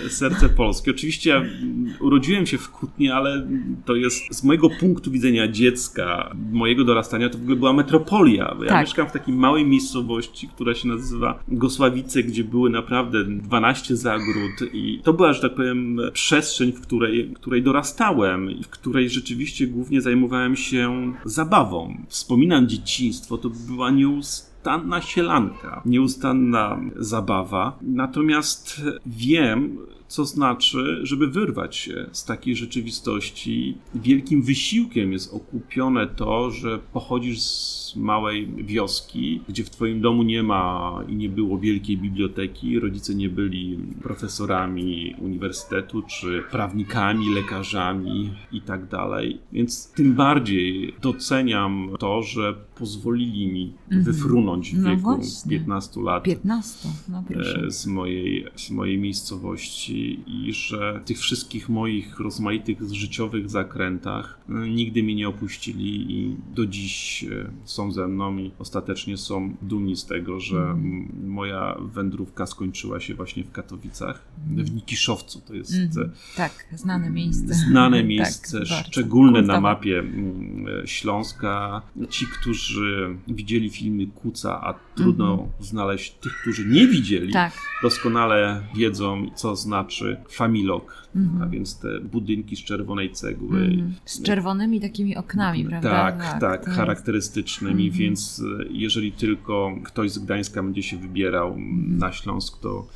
[0.07, 0.91] e, serce Polski.
[0.91, 3.47] Oczywiście ja mm, urodziłem się w Kutnie, ale
[3.85, 8.57] to jest z mojego punktu widzenia dziecka, mojego dorastania, to w ogóle była metropolia.
[8.63, 8.81] Ja Tak.
[8.87, 15.01] mieszkam w takiej małej miejscowości, która się nazywa Gosławice, gdzie były naprawdę 12 zagród i
[15.05, 19.67] to była, że tak powiem, przestrzeń, w której, w której dorastałem i w której rzeczywiście
[19.67, 21.97] głównie zajmowałem się zabawą.
[22.09, 27.79] Wspominam dzieciństwo, to była nieustanna sielanka, nieustanna zabawa.
[27.83, 33.77] Natomiast wiem, co znaczy, żeby wyrwać się z takiej rzeczywistości.
[33.95, 40.43] Wielkim wysiłkiem jest okupione to, że pochodzisz z małej wioski, gdzie w twoim domu nie
[40.43, 48.61] ma i nie było wielkiej biblioteki, rodzice nie byli profesorami uniwersytetu, czy prawnikami, lekarzami i
[48.61, 49.41] tak dalej.
[49.53, 55.51] Więc tym bardziej doceniam to, że pozwolili mi wyfrunąć w No wieku właśnie.
[55.51, 57.25] 15 lat 15, no
[57.67, 64.41] e, z mojej, z mojej miejscowości i że w tych wszystkich moich rozmaitych życiowych zakrętach
[64.49, 69.57] e, nigdy mnie nie opuścili i do dziś e, są ze mną i ostatecznie są
[69.63, 75.41] dumni z tego, że m, moja wędrówka skończyła się właśnie w Katowicach, w Nikiszowcu.
[75.47, 77.55] To jest e, Tak, znane miejsce.
[77.55, 78.75] znane Tak, miejsce, bardzo.
[78.75, 79.61] szczególne na Kultowe.
[79.61, 81.83] mapie mm, Śląska.
[82.11, 87.33] Ci, którzy widzieli filmy Kuca, a trudno znaleźć tych, którzy nie widzieli.
[87.33, 87.53] Tak.
[87.83, 89.57] doskonale wiedzą, co
[89.89, 91.43] znaczy familok, Mhm.
[91.43, 93.61] a więc te budynki z czerwonej cegły.
[93.61, 93.95] Mhm.
[94.05, 95.91] Z czerwonymi takimi oknami, prawda?
[95.91, 97.99] Tak, tak, to jest- charakterystycznymi, Mhm.
[98.01, 101.99] więc e, jeżeli tylko ktoś z Gdańska będzie się wybierał Mhm.
[101.99, 102.87] na Śląsk, to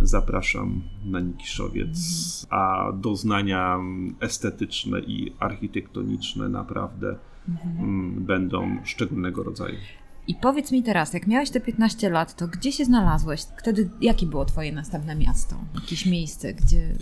[0.00, 1.88] zapraszam na Nikiszowiec,
[2.44, 2.62] Mhm.
[2.62, 3.78] a doznania
[4.20, 7.16] estetyczne i architektoniczne naprawdę
[7.78, 9.74] mm, będą szczególnego rodzaju.
[10.28, 13.42] I powiedz mi teraz, jak miałeś te 15 lat, to gdzie się znalazłeś?
[13.58, 15.56] Wtedy jakie było twoje następne miasto?
[15.74, 16.94] Jakieś miejsce, gdzie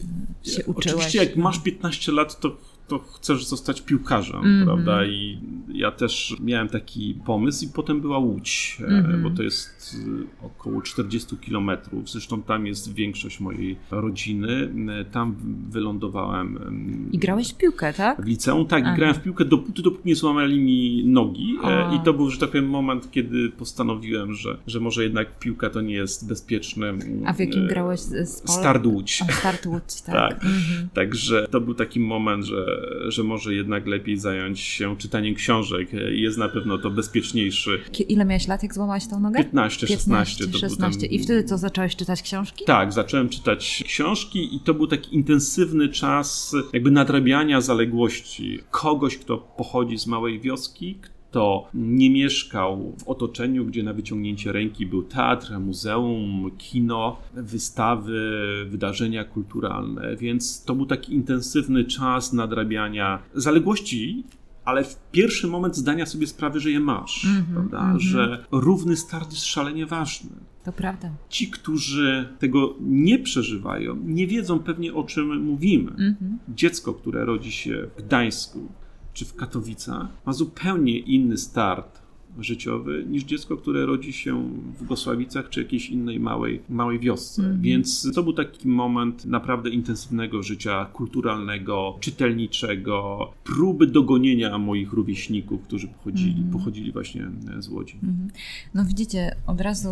[0.42, 0.96] się uczyłeś?
[0.96, 2.56] Oczywiście jak masz 15 lat, to,
[2.88, 4.64] to chcesz zostać piłkarzem, Mhm.
[4.64, 5.04] prawda?
[5.06, 5.38] I
[5.72, 9.22] ja też miałem taki pomysł i potem była Łódź, Mhm.
[9.22, 9.96] bo to jest
[10.42, 12.10] e, około 40 kilometrów.
[12.10, 14.72] Zresztą tam jest większość mojej rodziny.
[15.00, 15.36] E, Tam
[15.70, 18.22] wylądowałem em, I grałeś w piłkę, tak?
[18.22, 18.66] w liceum.
[18.66, 18.96] Tak, Aha.
[18.96, 21.56] grałem w piłkę dopóty, dopóki nie złamali mi nogi.
[21.62, 21.94] A.
[21.94, 25.80] I to był, że tak powiem, moment, kiedy postanowiłem, że, że może jednak piłka to
[25.80, 26.92] nie jest bezpieczny
[27.26, 28.50] A w jakim grałeś z?
[28.50, 29.22] Start Łódź.
[29.28, 30.14] A, Start Łódź, tak.
[30.14, 30.32] Tak.
[30.44, 30.88] Mhm.
[30.94, 32.73] Także to był taki moment, że,
[33.08, 35.88] że może jednak lepiej zająć się czytaniem książek.
[36.10, 37.80] Jest na pewno to bezpieczniejszy.
[38.08, 39.38] Ile miałeś lat, jak złamałeś tą nogę?
[39.38, 41.00] 15, 16 to był 16.
[41.00, 41.10] ten...
[41.10, 42.64] I wtedy co, zacząłeś czytać książki?
[42.64, 49.38] Tak, zacząłem czytać książki i to był taki intensywny czas jakby nadrabiania zaległości kogoś, kto
[49.38, 50.98] pochodzi z małej wioski,
[51.34, 58.30] kto nie mieszkał w otoczeniu, gdzie na wyciągnięcie ręki był teatr, muzeum, kino, wystawy,
[58.70, 64.24] wydarzenia kulturalne, więc to był taki intensywny czas nadrabiania zaległości,
[64.64, 67.78] ale w pierwszy moment zdania sobie sprawy, że je masz, Mhm, prawda?
[67.78, 68.00] mhm.
[68.00, 70.30] Że równy start jest szalenie ważny
[70.64, 71.10] To prawda.
[71.28, 75.90] ci, którzy tego nie przeżywają, nie wiedzą pewnie o czym mówimy.
[75.90, 76.38] Mhm.
[76.48, 78.68] Dziecko, które rodzi się w Gdańsku
[79.14, 82.03] czy w Katowicach, ma zupełnie inny start
[82.38, 87.42] życiowy niż dziecko, które rodzi się w Gosławicach czy jakiejś innej małej, małej wiosce.
[87.42, 87.62] Mhm.
[87.62, 95.88] Więc to był taki moment naprawdę intensywnego życia kulturalnego, czytelniczego, próby dogonienia moich rówieśników, którzy
[95.88, 96.50] pochodzili, Mhm.
[96.50, 97.26] pochodzili właśnie
[97.58, 97.94] z Łodzi.
[98.02, 98.30] Mhm.
[98.74, 99.88] No widzicie, od razu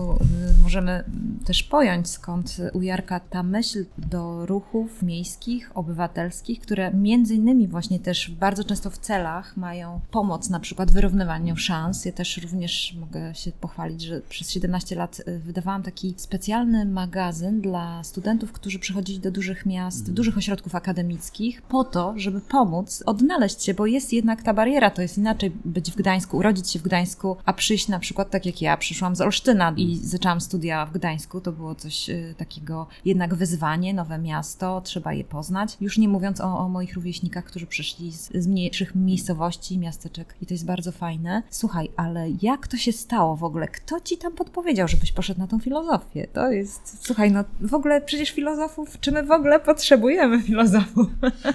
[0.58, 1.04] y, możemy
[1.44, 7.98] też pojąć skąd u Jarka ta myśl do ruchów miejskich, obywatelskich, które między innymi właśnie
[8.00, 12.04] też bardzo często w celach mają pomoc na przykład w wyrównywaniu szans.
[12.04, 16.84] Ja też też również mogę się pochwalić, że przez 17 lat y, wydawałam taki specjalny
[16.84, 23.02] magazyn dla studentów, którzy przychodzili do dużych miast, dużych ośrodków akademickich, po to, żeby pomóc
[23.06, 26.78] odnaleźć się, bo jest jednak ta bariera, to jest inaczej być w Gdańsku, urodzić się
[26.78, 30.86] w Gdańsku, a przyjść na przykład tak jak ja, przyszłam z Olsztyna i zaczęłam studia
[30.86, 35.76] w Gdańsku, to było coś y, takiego jednak wyzwanie, nowe miasto, trzeba je poznać.
[35.80, 40.46] Już nie mówiąc o, o moich rówieśnikach, którzy przyszli z, z mniejszych miejscowości, miasteczek i
[40.46, 41.42] to jest bardzo fajne.
[41.50, 43.68] Słuchaj, ale jak to się stało w ogóle?
[43.68, 46.28] Kto ci tam podpowiedział, żebyś poszedł na tą filozofię?
[46.32, 51.06] To jest, słuchaj, no w ogóle przecież filozofów, czy my w ogóle potrzebujemy filozofów?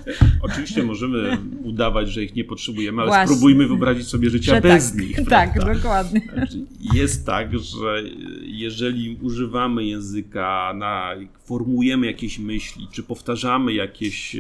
[0.52, 3.28] Oczywiście możemy udawać, że ich nie potrzebujemy, ale Właśnie.
[3.28, 5.30] spróbujmy wyobrazić sobie życia Że bez tak, nich.
[5.30, 5.74] Tak, prawda?
[5.74, 6.22] dokładnie.
[6.34, 8.04] Znaczy, Jest tak, że
[8.42, 11.16] jeżeli używamy języka, na,
[11.48, 14.36] formułujemy jakieś myśli, czy powtarzamy jakieś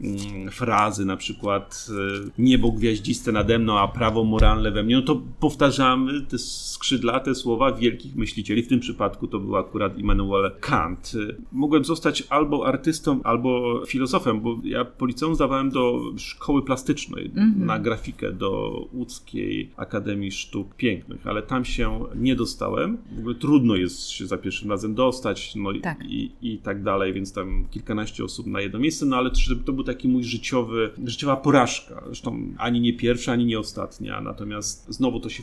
[0.00, 5.02] mm, frazy, na przykład e, niebo gwiaździste nade mną, a prawo moralne we mnie, no
[5.02, 5.22] to
[5.58, 8.62] powtarzamy te skrzydlate słowa wielkich myślicieli.
[8.62, 11.12] W tym przypadku to był akurat Immanuel Kant.
[11.52, 17.78] Mogłem zostać albo artystą, albo filozofem, bo ja po liceum zdawałem do szkoły plastycznej, na
[17.78, 22.98] grafikę do łódzkiej Akademii Sztuk Pięknych, ale tam się nie dostałem.
[23.16, 26.04] W ogóle trudno jest się za pierwszym razem dostać, no i, Tak.
[26.04, 29.72] i, i tak dalej, więc tam kilkanaście osób na jedno miejsce, no ale to, to
[29.72, 32.02] był taki mój życiowy, życiowa porażka.
[32.06, 34.20] Zresztą ani nie pierwsza, ani nie ostatnia.
[34.20, 35.42] Natomiast znowu to się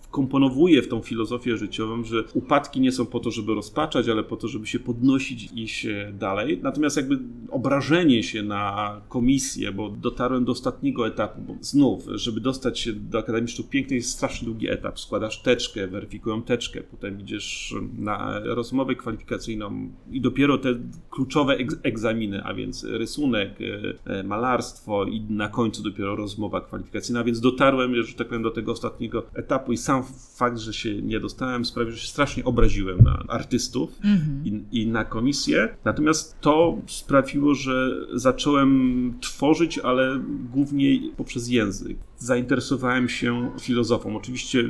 [0.11, 4.37] wkomponowuje w tą filozofię życiową, że upadki nie są po to, żeby rozpaczać, ale po
[4.37, 6.59] to, żeby się podnosić i iść dalej.
[6.63, 7.19] Natomiast jakby
[7.49, 13.19] obrażenie się na komisję, bo dotarłem do ostatniego etapu, bo znów, żeby dostać się do
[13.19, 14.99] Akademii Sztuk Pięknych jest strasznie długi etap.
[14.99, 20.75] Składasz teczkę, weryfikują teczkę, potem idziesz na rozmowę kwalifikacyjną i dopiero te
[21.09, 27.23] kluczowe egz- egzaminy, a więc rysunek, e, e, malarstwo i na końcu dopiero rozmowa kwalifikacyjna,
[27.23, 30.00] więc dotarłem, że tak powiem, do tego ostatniego etapu i sam
[30.35, 33.99] fakt, że się nie dostałem sprawił, że się strasznie obraziłem na artystów
[34.45, 35.77] i, i na komisję.
[35.85, 40.19] Natomiast to sprawiło, że zacząłem tworzyć, ale
[40.51, 41.97] głównie poprzez język.
[42.17, 44.15] Zainteresowałem się filozofą.
[44.17, 44.63] Oczywiście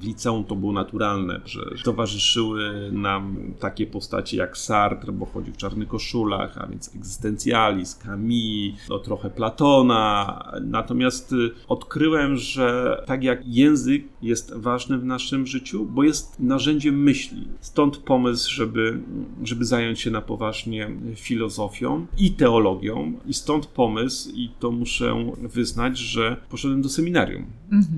[0.00, 5.56] w liceum to było naturalne, że towarzyszyły nam takie postacie jak Sartre, bo chodził w
[5.56, 10.42] czarnych koszulach, a więc egzystencjalizm, Camus, no trochę Platona.
[10.62, 17.02] Natomiast y, odkryłem, że tak jak język jest ważny w naszym życiu, bo jest narzędziem
[17.02, 17.48] myśli.
[17.60, 19.00] Stąd pomysł, żeby,
[19.44, 23.12] żeby zająć się na poważnie filozofią i teologią.
[23.26, 27.46] I stąd pomysł, i to muszę wyznać, że poszedłem do seminarium.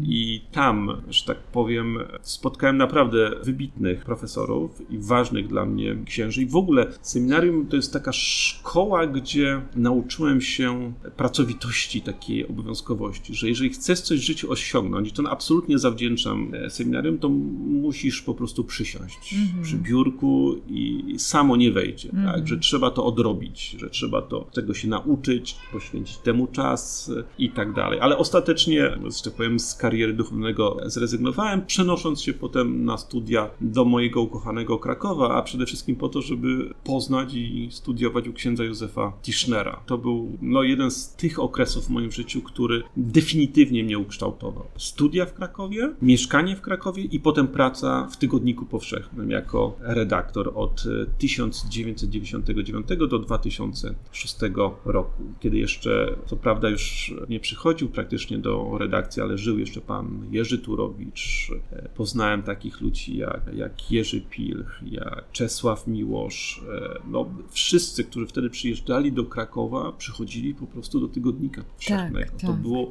[0.05, 6.43] I tam, że tak powiem, spotkałem naprawdę wybitnych profesorów i ważnych dla mnie księży.
[6.43, 13.49] I w ogóle seminarium to jest taka szkoła, gdzie nauczyłem się pracowitości, takiej obowiązkowości, że
[13.49, 18.35] jeżeli chcesz coś w życiu osiągnąć, i to absolutnie zawdzięczam e, seminarium, to musisz po
[18.35, 22.09] prostu przysiąść przy biurku i samo nie wejdzie.
[22.25, 22.49] Tak?
[22.49, 27.73] Że trzeba to odrobić, że trzeba to tego się nauczyć, poświęcić temu czas i tak
[27.73, 28.01] dalej.
[28.01, 28.81] Ale ostatecznie,
[29.17, 34.79] że tak powiem, z kariery duchownego zrezygnowałem, przenosząc się potem na studia do mojego ukochanego
[34.79, 39.83] Krakowa, a przede wszystkim po to, żeby poznać i studiować u księdza Józefa Tischnera.
[39.87, 44.65] To był no, jeden z tych okresów w moim życiu, który definitywnie mnie ukształtował.
[44.77, 50.85] Studia w Krakowie, mieszkanie w Krakowie i potem praca w Tygodniku Powszechnym jako redaktor od
[51.03, 54.37] e, 1999 do 2006
[54.85, 60.27] roku, kiedy jeszcze, co prawda, już nie przychodził praktycznie do redakcji, ale żył jeszcze pan
[60.31, 61.51] Jerzy Turowicz.
[61.73, 66.63] E, Poznałem takich ludzi jak, jak Jerzy Pilch, jak Czesław Miłosz.
[66.75, 72.33] E, No, wszyscy, którzy wtedy przyjeżdżali do Krakowa, przychodzili po prostu do Tygodnika Powszechnego.
[72.41, 72.57] To, tak.
[72.57, 72.91] było,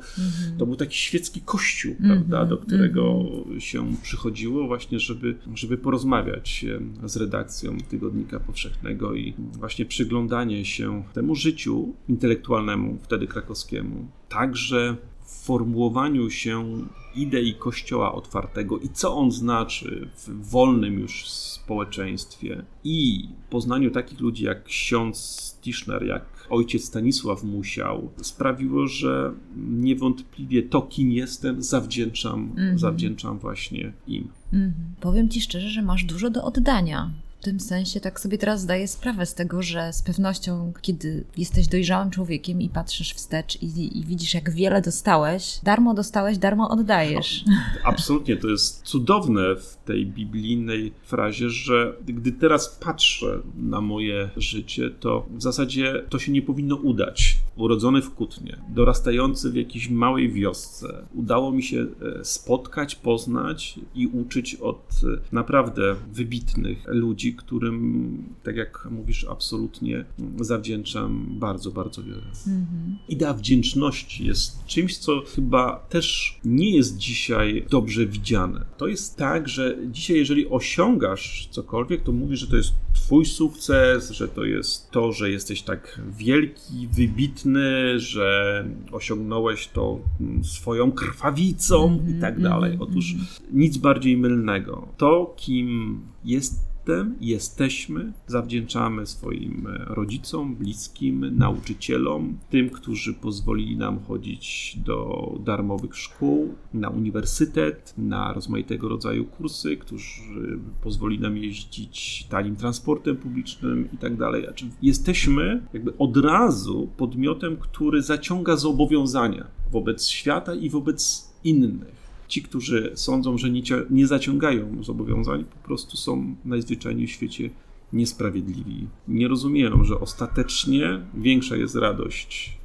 [0.57, 3.23] to był taki świecki kościół, prawda, do którego
[3.59, 6.65] się przychodziło właśnie, żeby, żeby porozmawiać
[7.03, 14.95] e, z redakcją Tygodnika Powszechnego i właśnie przyglądanie się temu życiu intelektualnemu, wtedy krakowskiemu, także
[15.25, 23.27] w formułowaniu się idei Kościoła otwartego i co on znaczy w wolnym już społeczeństwie i
[23.49, 31.11] poznaniu takich ludzi jak ksiądz Tischner, jak ojciec Stanisław Musiał, sprawiło, że niewątpliwie to, kim
[31.11, 34.27] jestem, zawdzięczam, zawdzięczam właśnie im.
[34.53, 34.73] Mhm.
[35.01, 37.11] Powiem ci szczerze, że masz dużo do oddania.
[37.41, 41.67] W tym sensie tak sobie teraz zdaję sprawę z tego, że z pewnością, kiedy jesteś
[41.67, 47.45] dojrzałym człowiekiem i patrzysz wstecz i, i widzisz, jak wiele dostałeś, darmo dostałeś, darmo oddajesz.
[47.83, 54.89] Absolutnie, to jest cudowne w tej biblijnej frazie, że gdy teraz patrzę na moje życie,
[54.89, 57.37] to w zasadzie to się nie powinno udać.
[57.55, 61.87] Urodzony w Kutnie, dorastający w jakiejś małej wiosce, udało mi się
[62.19, 70.05] e, spotkać, poznać i uczyć od e, naprawdę wybitnych ludzi, którym, tak jak mówisz, absolutnie
[70.39, 72.21] zawdzięczam bardzo, bardzo wiele.
[72.47, 72.97] Mhm.
[73.09, 78.65] Idea wdzięczności jest czymś, co chyba też nie jest dzisiaj dobrze widziane.
[78.77, 84.11] To jest tak, że dzisiaj, jeżeli osiągasz cokolwiek, to mówisz, że to jest Twój sukces,
[84.11, 87.50] że to jest to, że jesteś tak wielki, wybitny,
[87.97, 89.99] że osiągnąłeś to
[90.43, 92.71] swoją krwawicą mm -hmm, i tak dalej.
[92.71, 93.41] Mhm, Otóż mm -hmm.
[93.53, 94.87] nic bardziej mylnego.
[94.97, 103.99] To, kim jest jestem, jesteśmy, zawdzięczamy swoim e, rodzicom, bliskim, nauczycielom, tym, którzy pozwolili nam
[103.99, 112.55] chodzić do darmowych szkół, na uniwersytet, na rozmaitego rodzaju kursy, którzy pozwolili nam jeździć tanim
[112.55, 114.43] transportem publicznym i tak dalej.
[114.43, 122.00] Znaczy, jesteśmy jakby od razu podmiotem, który zaciąga zobowiązania wobec świata i wobec innych.
[122.31, 127.49] Ci, którzy sądzą, że nie, nie zaciągają zobowiązań, po prostu są najzwyczajniej w świecie
[127.93, 128.87] niesprawiedliwi.
[129.07, 132.57] Nie rozumieją, że ostatecznie większa jest radość,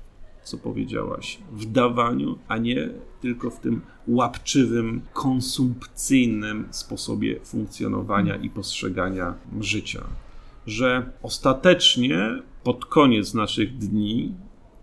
[0.44, 2.88] co powiedziałaś, w dawaniu, a nie
[3.20, 10.04] tylko w tym łapczywym, konsumpcyjnym sposobie funkcjonowania i postrzegania życia.
[10.66, 14.34] Że ostatecznie pod koniec naszych dni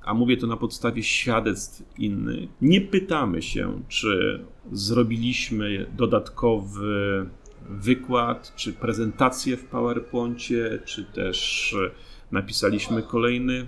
[0.03, 7.25] a mówię to na podstawie świadectw innych, nie pytamy się, czy zrobiliśmy dodatkowy
[7.69, 11.75] wykład, czy prezentację w PowerPoincie, czy też
[12.31, 13.65] napisaliśmy kolejny e,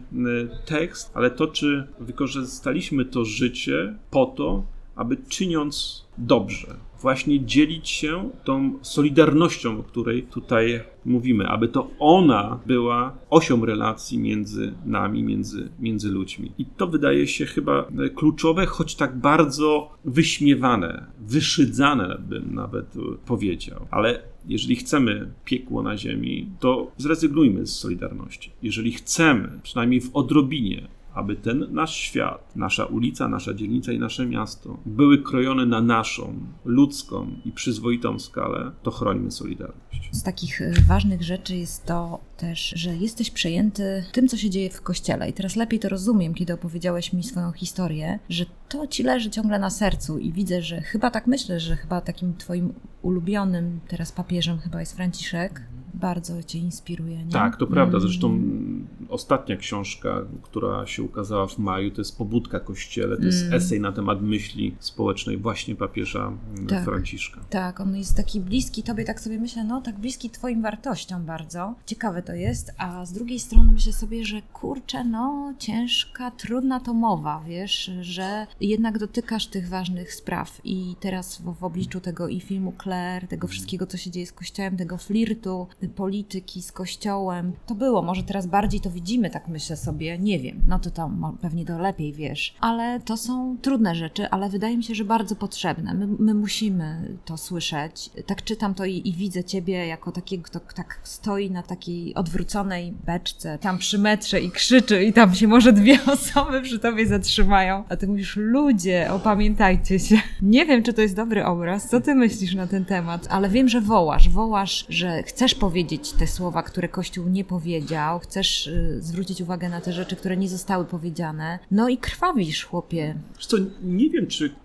[0.65, 4.65] tekst, ale to, czy wykorzystaliśmy to życie po to,
[4.95, 12.59] aby czyniąc dobrze, właśnie dzielić się tą solidarnością, o której tutaj mówimy, aby to ona
[12.65, 16.51] była osią relacji między nami, między, między ludźmi.
[16.57, 22.93] I to wydaje się chyba kluczowe, choć tak bardzo wyśmiewane, wyszydzane, bym nawet
[23.25, 23.87] powiedział.
[23.91, 28.51] Ale jeżeli chcemy piekło na ziemi, to zrezygnujmy z solidarności.
[28.63, 34.25] Jeżeli chcemy, przynajmniej w odrobinie, aby ten nasz świat, nasza ulica, nasza dzielnica i nasze
[34.25, 36.33] miasto były krojone na naszą,
[36.65, 40.09] ludzką i przyzwoitą skalę, to chrońmy Solidarność.
[40.11, 44.69] Z takich e, ważnych rzeczy jest to też, że jesteś przejęty tym, co się dzieje
[44.69, 45.29] w kościele.
[45.29, 49.59] I teraz lepiej to rozumiem, kiedy opowiedziałeś mi swoją historię, że to ci leży ciągle
[49.59, 54.57] na sercu i widzę, że chyba tak myślę, że chyba takim twoim ulubionym teraz papieżem
[54.59, 55.61] chyba jest Franciszek
[55.95, 57.25] bardzo cię inspiruje.
[57.25, 57.31] Nie?
[57.31, 57.99] Tak, to prawda.
[57.99, 58.87] Zresztą mm.
[59.09, 63.53] ostatnia książka, która się ukazała w maju, to jest Pobudka Kościele, to jest mm.
[63.53, 67.41] esej na temat myśli społecznej właśnie papieża mm, tak, Franciszka.
[67.49, 71.75] Tak, on jest taki bliski tobie, tak sobie myślę, no tak bliski twoim wartościom bardzo.
[71.85, 76.93] Ciekawe to jest, a z drugiej strony myślę sobie, że kurczę, no ciężka, trudna to
[76.93, 82.39] mowa, wiesz, że jednak dotykasz tych ważnych spraw i teraz w, w obliczu tego i
[82.39, 87.53] filmu Claire, tego wszystkiego, co się dzieje z Kościołem, tego flirtu, polityki z kościołem.
[87.65, 91.37] To było, może teraz bardziej to widzimy, tak myślę sobie, nie wiem, no to tam
[91.41, 95.35] pewnie to lepiej wiesz, ale to są trudne rzeczy, ale wydaje mi się, że bardzo
[95.35, 95.93] potrzebne.
[95.93, 98.09] My, my musimy to słyszeć.
[98.25, 102.93] Tak czytam to i, i, widzę ciebie jako takiego, kto tak stoi na takiej odwróconej
[103.05, 107.83] beczce, tam przy metrze i krzyczy i tam się może dwie osoby przy tobie zatrzymają,
[107.89, 110.15] a ty mówisz, ludzie, opamiętajcie się.
[110.41, 113.69] Nie wiem, czy to jest dobry obraz, co ty myślisz na ten temat, ale wiem,
[113.69, 119.41] że wołasz, wołasz, że chcesz powiedzieć te słowa, które Kościół nie powiedział, chcesz y, zwrócić
[119.41, 121.59] uwagę na te rzeczy, które nie zostały powiedziane.
[121.71, 123.15] No i krwawisz, chłopie.
[123.39, 124.55] Co, nie wiem, czy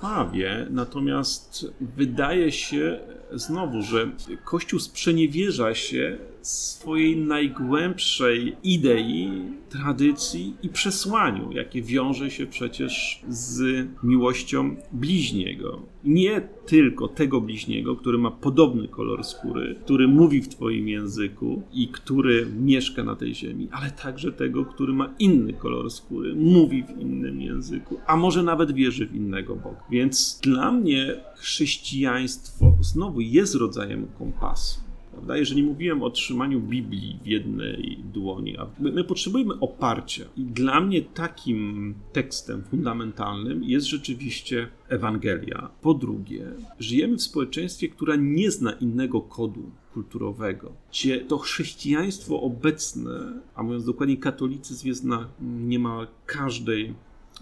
[0.00, 2.98] krwawie, natomiast wydaje się
[3.32, 4.10] znowu, że
[4.44, 9.30] Kościół sprzeniewierza się swojej najgłębszej idei,
[9.68, 15.82] tradycji i przesłaniu, jakie wiąże się przecież z miłością bliźniego.
[16.04, 21.88] Nie tylko tego bliźniego, który ma podobny kolor skóry, który mówi w Twoim języku i
[21.88, 27.00] który mieszka na tej ziemi, ale także tego, który ma inny kolor skóry, mówi w
[27.00, 29.82] innym języku, a może nawet wierzy w innego Boga.
[29.90, 34.80] Więc dla mnie chrześcijaństwo znowu jest rodzajem kompasu
[35.10, 35.36] Prawda?
[35.36, 40.24] Jeżeli mówiłem o trzymaniu Biblii w jednej dłoni, a my, my potrzebujemy oparcia.
[40.36, 45.70] I dla mnie takim tekstem fundamentalnym jest rzeczywiście Ewangelia.
[45.80, 46.46] Po drugie,
[46.78, 53.84] żyjemy w społeczeństwie, które nie zna innego kodu kulturowego, gdzie to chrześcijaństwo obecne, a mówiąc
[53.84, 56.94] dokładnie katolicyzm jest na niemal każdej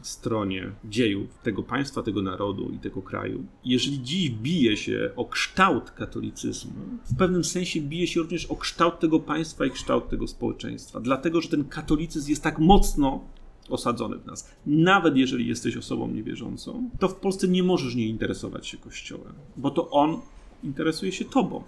[0.02, 3.44] stronie dziejów tego państwa, tego narodu i tego kraju.
[3.64, 6.72] Jeżeli dziś bije się o kształt katolicyzmu,
[7.04, 11.40] w pewnym sensie bije się również o kształt tego państwa i kształt tego społeczeństwa, dlatego
[11.40, 13.20] że ten katolicyzm jest tak mocno
[13.68, 14.50] osadzony w nas.
[14.66, 19.70] Nawet jeżeli jesteś osobą niewierzącą, to w Polsce nie możesz nie interesować się Kościołem, bo
[19.70, 20.20] to on
[20.64, 21.62] interesuje się tobą.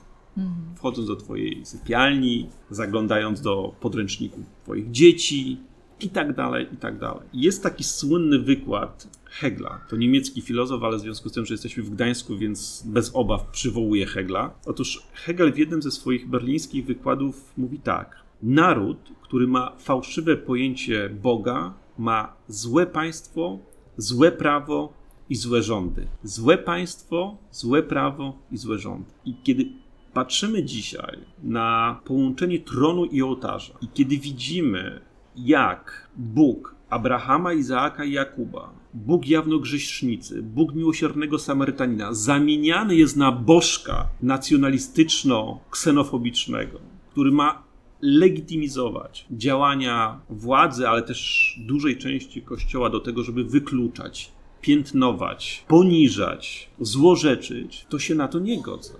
[0.76, 5.56] Wchodząc do twojej sypialni, zaglądając do podręczników twoich dzieci
[6.02, 7.22] i tak dalej, i tak dalej.
[7.32, 9.80] Jest taki słynny wykład Hegla.
[9.88, 13.46] To niemiecki filozof, ale w związku z tym, że jesteśmy w Gdańsku, więc bez obaw
[13.46, 14.54] przywołuje Hegla.
[14.66, 18.16] Otóż Hegel w jednym ze swoich berlińskich wykładów mówi tak.
[18.42, 23.58] Naród, który ma fałszywe pojęcie Boga, ma złe państwo,
[23.96, 24.92] złe prawo
[25.28, 26.08] i złe rządy.
[26.22, 29.10] Złe państwo, złe prawo i złe rządy.
[29.24, 29.66] I kiedy
[30.12, 35.00] patrzymy dzisiaj na połączenie tronu i ołtarza, i kiedy widzimy,
[35.44, 44.08] jak Bóg Abrahama, Izaaka i Jakuba, Bóg jawnogrzesznicy, Bóg miłosiernego Samarytanina, zamieniany jest na bożka
[44.22, 46.78] nacjonalistyczno-ksenofobicznego,
[47.10, 47.62] który ma
[48.00, 57.86] legitymizować działania władzy, ale też dużej części Kościoła do tego, żeby wykluczać, piętnować, poniżać, złorzeczyć,
[57.88, 58.94] to się na to nie godzę.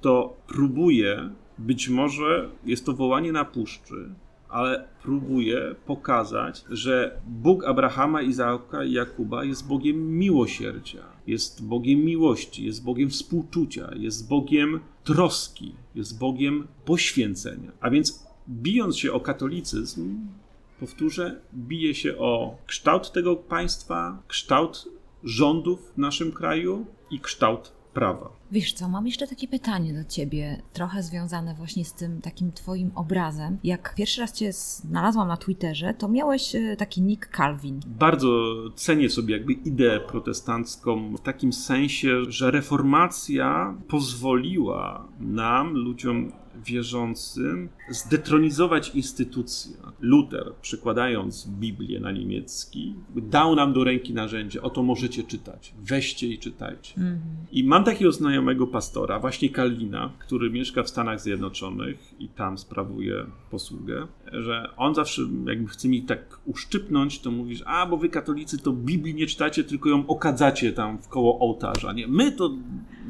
[0.00, 4.08] To próbuje, być może jest to wołanie na puszczy,
[4.48, 12.64] ale próbuje pokazać, że Bóg Abrahama, Izaaka i Jakuba jest Bogiem miłosierdzia, jest Bogiem miłości,
[12.64, 17.72] jest Bogiem współczucia, jest Bogiem troski, jest Bogiem poświęcenia.
[17.80, 20.18] A więc bijąc się o katolicyzm,
[20.80, 24.88] powtórzę, bije się o kształt tego państwa, kształt
[25.24, 28.37] rządów w naszym kraju i kształt prawa.
[28.52, 32.90] Wiesz co, mam jeszcze takie pytanie do ciebie, trochę związane właśnie z tym takim twoim
[32.94, 33.58] obrazem.
[33.64, 37.80] Jak pierwszy raz cię znalazłam na Twitterze, to miałeś e, taki nick Calvin.
[37.86, 46.32] Bardzo cenię sobie jakby ideę protestancką w takim sensie, że reformacja pozwoliła nam, ludziom
[46.64, 49.76] wierzącym, zdetronizować instytucje.
[50.00, 56.38] Luther, przykładając Biblię na niemiecki, dał nam do ręki narzędzie, oto możecie czytać, weźcie i
[56.38, 56.94] czytajcie.
[57.52, 63.26] I mam takiego znajomego pastora, właśnie Kalwina, który mieszka w Stanach Zjednoczonych i tam sprawuje
[63.50, 68.58] posługę, że on zawsze jakby chce mi tak uszczypnąć, to mówisz, a bo wy katolicy
[68.58, 71.92] to Biblii nie czytacie, tylko ją okadzacie tam w koło ołtarza.
[71.92, 72.50] Nie, my to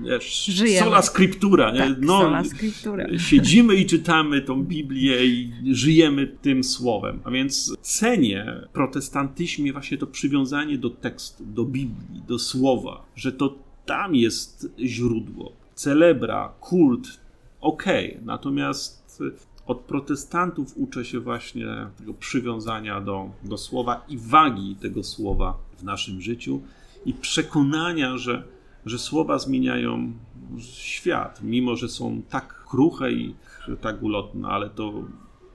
[0.04, 0.84] wiesz, Żyjemy.
[0.84, 1.78] sola scriptura, nie?
[1.78, 3.18] Tak, sola scriptura.
[3.18, 7.20] siedzimy i czytamy tą Biblię i żyjemy tym słowem.
[7.24, 13.32] A więc cenię w protestantyzmie właśnie to przywiązanie do tekstu, do Biblii, do słowa, że
[13.32, 13.54] to
[13.86, 15.52] tam jest źródło.
[15.74, 17.20] Celebra, kult,
[17.60, 19.22] okej, natomiast
[19.68, 21.66] od protestantów uczę się właśnie
[21.98, 26.60] tego przywiązania do, do słowa i wagi tego słowa w naszym życiu
[27.06, 28.44] i przekonania, że,
[28.86, 30.12] że słowa zmieniają
[30.58, 33.34] świat, mimo że są tak kruche i
[33.80, 34.92] tak ulotne, ale to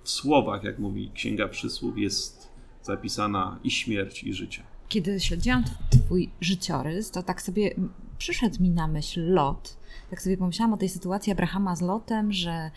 [0.03, 2.49] w słowach, jak mówi Księga Przysłów, jest
[2.84, 4.64] zapisana i śmierć, i życie.
[4.89, 7.76] Kiedy śledziłam twój życiorys, to tak sobie
[8.18, 9.78] przyszedł mi na myśl Lot.
[10.09, 12.72] Tak sobie pomyślałam o tej sytuacji Abrahama z Lotem, że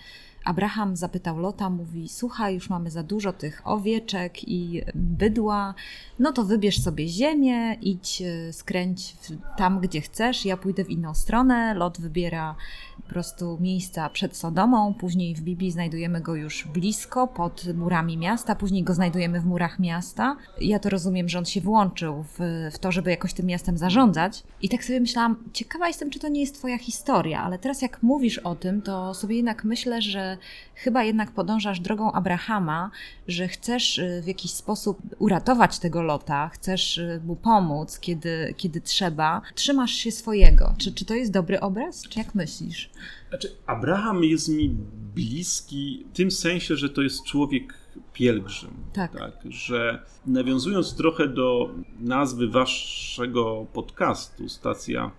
[0.47, 5.75] Abraham zapytał Lota, mówi: Słuchaj, już mamy za dużo tych owieczek i bydła,
[6.19, 9.17] no to wybierz sobie ziemię, idź, e, skręć
[9.57, 11.75] tam, gdzie chcesz, ja pójdę w inną stronę.
[11.75, 12.55] Lot wybiera
[12.97, 18.55] po prostu miejsca przed Sodomą, później w Biblii znajdujemy go już blisko, pod murami miasta,
[18.55, 20.37] później go znajdujemy w murach miasta.
[20.61, 24.43] Ja to rozumiem, że on się włączył w, w to, żeby jakoś tym miastem zarządzać.
[24.63, 28.03] I tak sobie myślałam, ciekawa jestem, czy to nie jest twoja historia, ale teraz jak
[28.03, 30.39] mówisz o tym, to sobie jednak myślę, że
[30.75, 32.91] chyba jednak podążasz drogą Abrahama,
[33.29, 38.81] że chcesz y, w jakiś sposób uratować tego Lota, chcesz y, mu pomóc, kiedy, kiedy
[38.81, 39.43] trzeba.
[39.55, 40.75] Trzymasz się swojego.
[40.79, 42.03] Czy, czy to jest dobry obraz?
[42.09, 42.86] Czy jak myślisz?
[43.29, 44.69] Znaczy, Abraham jest mi
[45.15, 47.75] bliski w tym sensie, że to jest człowiek
[48.13, 48.71] pielgrzym.
[48.93, 49.13] Tak.
[49.51, 51.71] że nawiązując trochę do
[52.01, 55.11] nazwy waszego podcastu, stacja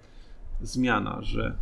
[0.62, 1.56] Zmiana, że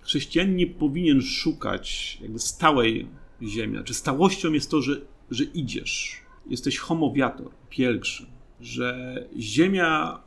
[0.00, 3.06] chrześcijanin nie powinien szukać jakby stałej
[3.42, 3.78] ziemi.
[3.84, 5.00] Czy stałością jest to, że,
[5.30, 6.20] że idziesz.
[6.46, 8.26] Jesteś homowiator, pielgrzym.
[8.60, 10.20] Że ziemia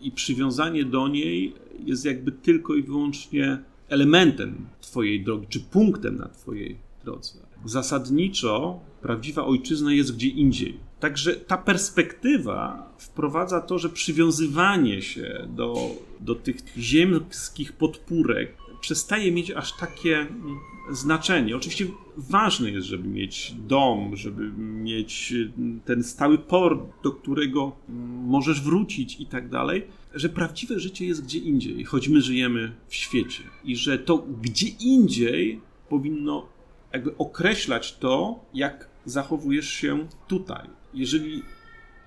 [0.00, 3.58] i przywiązanie do niej jest jakby tylko i wyłącznie
[3.88, 7.38] elementem Twojej drogi, czy punktem na Twojej drodze.
[7.64, 10.78] Zasadniczo prawdziwa ojczyzna jest gdzie indziej.
[11.00, 19.50] Także ta perspektywa wprowadza to, że przywiązywanie się do, do tych ziemskich podpórek przestaje mieć
[19.50, 20.58] aż takie mm,
[20.90, 21.56] znaczenie.
[21.56, 28.24] Oczywiście ważne jest, żeby mieć dom, żeby mieć mm, ten stały port, do którego mm,
[28.24, 32.94] możesz wrócić i tak dalej, że prawdziwe życie jest gdzie indziej, choć my żyjemy w
[32.94, 36.46] świecie i że to gdzie indziej powinno
[36.92, 40.66] jakby określać to, jak zachowujesz się tutaj.
[40.94, 41.42] Jeżeli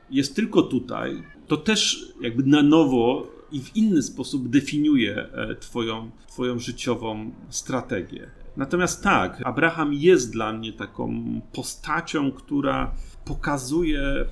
[0.09, 6.11] jest tylko tutaj, to też jakby na nowo i w inny sposób definiuje e, twoją,
[6.27, 8.29] twoją życiową strategię.
[8.57, 12.95] Natomiast tak, Abraham jest dla mnie taką postacią, która
[13.25, 14.25] pokazuje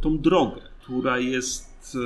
[0.00, 1.98] tą drogę, która jest e,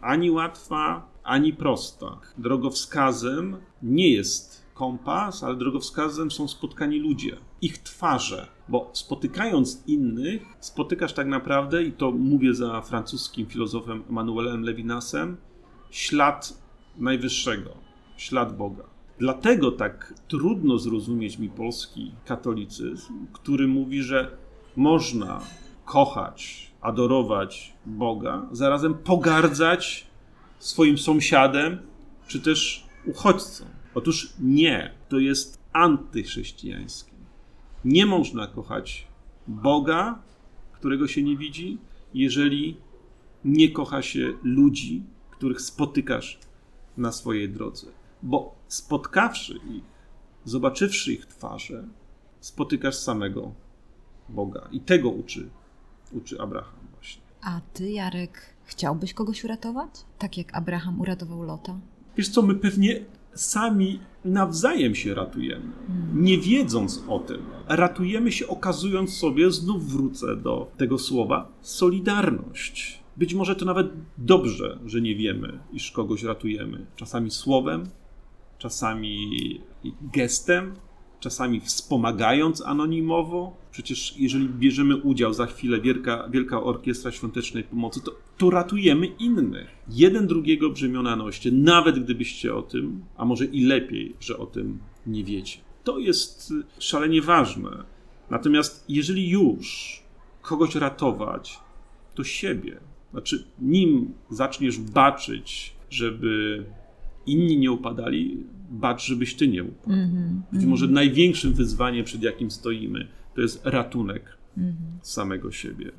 [0.00, 2.18] ani łatwa, ani prosta.
[2.38, 8.46] Drogowskazem nie jest kompas, ale drogowskazem są spotkani ludzie, ich twarze.
[8.68, 15.36] Bo spotykając innych, spotykasz tak naprawdę, i to mówię za francuskim filozofem Manuelem Levinasem,
[15.90, 16.62] ślad
[16.98, 17.70] Najwyższego,
[18.16, 18.84] ślad Boga.
[19.18, 24.36] Dlatego tak trudno zrozumieć mi polski katolicyzm, który mówi, że
[24.76, 25.40] można
[25.84, 30.06] kochać, adorować Boga, zarazem pogardzać
[30.58, 31.78] swoim sąsiadem
[32.26, 33.64] czy też uchodźcą.
[33.94, 37.12] Otóż nie, to jest antychrześcijańskie.
[37.84, 39.06] Nie można kochać
[39.46, 40.22] Boga,
[40.72, 41.78] którego się nie widzi,
[42.14, 42.76] jeżeli
[43.44, 46.38] nie kocha się ludzi, których spotykasz
[46.96, 47.86] na swojej drodze.
[48.22, 49.84] Bo spotkawszy ich,
[50.44, 51.84] zobaczywszy ich twarze,
[52.40, 53.52] spotykasz samego
[54.28, 54.68] Boga.
[54.72, 55.50] I tego uczy,
[56.12, 57.22] uczy Abraham właśnie.
[57.42, 59.90] A ty, Jarek, chciałbyś kogoś uratować?
[60.18, 61.78] Tak jak Abraham uratował Lota?
[62.16, 63.04] Wiesz co, my pewnie
[63.34, 65.72] sami nawzajem się ratujemy,
[66.14, 67.40] nie wiedząc o tym.
[67.68, 73.00] Ratujemy się, okazując sobie, znów wrócę do tego słowa, solidarność.
[73.16, 73.86] Być może to nawet
[74.18, 76.86] dobrze, że nie wiemy, iż kogoś ratujemy.
[76.96, 77.84] Czasami słowem,
[78.58, 79.60] czasami
[80.02, 80.74] gestem,
[81.20, 83.56] czasami wspomagając anonimowo.
[83.70, 89.68] Przecież jeżeli bierzemy udział za chwilę Wielka, Wielka Orkiestra Świątecznej Pomocy, to, to ratujemy innych.
[89.88, 94.78] Jeden drugiego brzemiona noście, nawet gdybyście o tym, a może i lepiej, że o tym
[95.06, 95.58] nie wiecie.
[95.84, 97.70] To jest szalenie ważne.
[98.30, 100.00] Natomiast jeżeli już
[100.42, 101.60] kogoś ratować,
[102.14, 102.80] to siebie.
[103.10, 106.64] Znaczy, nim zaczniesz baczyć, żeby
[107.26, 109.96] inni nie upadali, bacz, żebyś ty nie upadł.
[109.96, 114.72] Mm-hmm, Być może największym wyzwaniem, przed jakim stoimy, to jest ratunek mm-hmm.
[115.02, 115.92] samego siebie.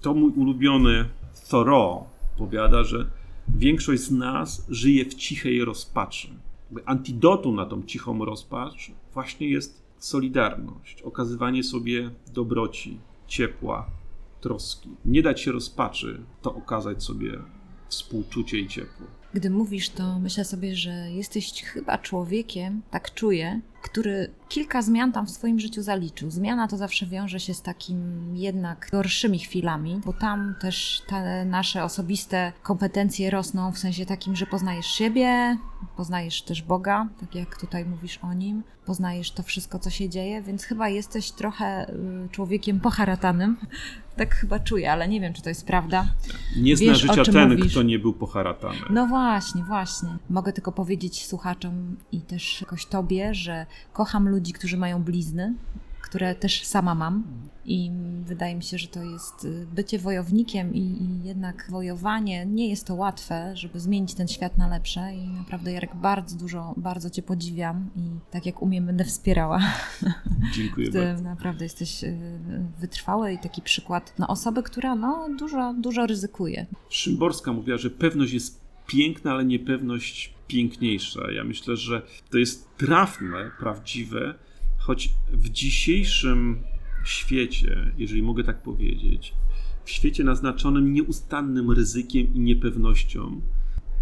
[0.00, 1.04] To mój ulubiony
[1.50, 2.04] Thoreau
[2.38, 3.06] powiada, że
[3.48, 6.28] większość z nas żyje w cichej rozpaczy.
[6.84, 13.86] Antidotum na tą cichą rozpacz właśnie jest solidarność, okazywanie sobie dobroci, ciepła,
[14.40, 14.90] troski.
[15.04, 17.38] Nie dać się rozpaczy, to okazać sobie
[17.88, 19.06] współczucie i ciepło.
[19.36, 25.26] Gdy mówisz, to myślę sobie, że jesteś chyba człowiekiem, tak czuję, który kilka zmian tam
[25.26, 26.30] w swoim życiu zaliczył.
[26.30, 31.84] Zmiana to zawsze wiąże się z takim jednak gorszymi chwilami, bo tam też te nasze
[31.84, 35.58] osobiste kompetencje rosną w sensie takim, że poznajesz siebie,
[35.96, 40.42] poznajesz też Boga, tak jak tutaj mówisz o nim, poznajesz to wszystko, co się dzieje,
[40.42, 43.56] więc chyba jesteś trochę y, człowiekiem poharatanym.
[44.16, 46.06] Tak chyba czuję, ale nie wiem, czy to jest prawda.
[46.56, 47.72] Nie zna Wiesz, życia ten, mówisz.
[47.72, 48.78] kto nie był poharatany.
[48.90, 49.25] No właśnie,
[49.66, 50.18] właśnie.
[50.30, 55.54] Mogę tylko powiedzieć słuchaczom i też jakoś tobie, że kocham ludzi, którzy mają blizny,
[56.06, 57.24] które też sama mam.
[57.64, 57.90] I
[58.24, 62.46] wydaje mi się, że to jest y, bycie wojownikiem i, i jednak wojowanie.
[62.46, 65.14] Nie jest to łatwe, żeby zmienić ten świat na lepsze.
[65.14, 69.60] I naprawdę, Jarek, bardzo dużo, bardzo Cię podziwiam i tak jak umiem, będę wspierała.
[70.54, 71.24] Dziękuję Ty bardzo.
[71.24, 72.18] naprawdę jesteś y,
[72.78, 76.66] wytrwały i taki przykład na osobę, która no, dużo, dużo ryzykuje.
[76.88, 81.30] Szymborska mówiła, że pewność jest piękna, ale niepewność piękniejsza.
[81.30, 84.34] Ja myślę, że to jest trafne, prawdziwe,
[84.78, 86.62] choć w dzisiejszym
[87.04, 89.34] świecie, jeżeli mogę tak powiedzieć,
[89.84, 93.40] w świecie naznaczonym nieustannym ryzykiem i niepewnością,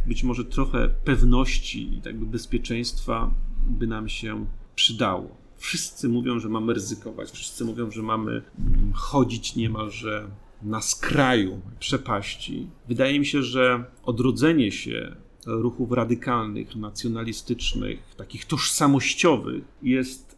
[0.07, 3.35] być może trochę pewności i tak by bezpieczeństwa
[3.66, 5.37] by nam się przydało.
[5.57, 10.28] Wszyscy mówią, że mamy ryzykować, wszyscy mówią, że mamy mm, chodzić niemalże
[10.63, 12.69] na skraju przepaści.
[12.89, 20.37] Wydaje mi się, że odrodzenie się ruchów radykalnych, nacjonalistycznych, takich tożsamościowych jest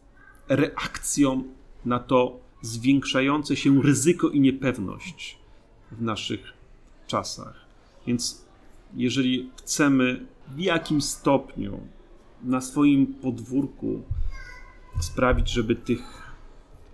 [0.49, 1.43] reakcją
[1.85, 5.37] na to zwiększające się ryzyko i niepewność
[5.91, 6.53] w naszych
[7.07, 7.65] czasach.
[8.07, 8.45] Więc
[8.95, 11.79] jeżeli chcemy w jakim stopniu
[12.43, 14.03] na swoim podwórku
[14.99, 16.26] sprawić, żeby tych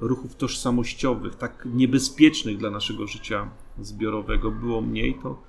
[0.04, 3.50] ruchów tożsamościowych, tak niebezpiecznych dla naszego życia
[3.82, 5.44] zbiorowego było mniej, to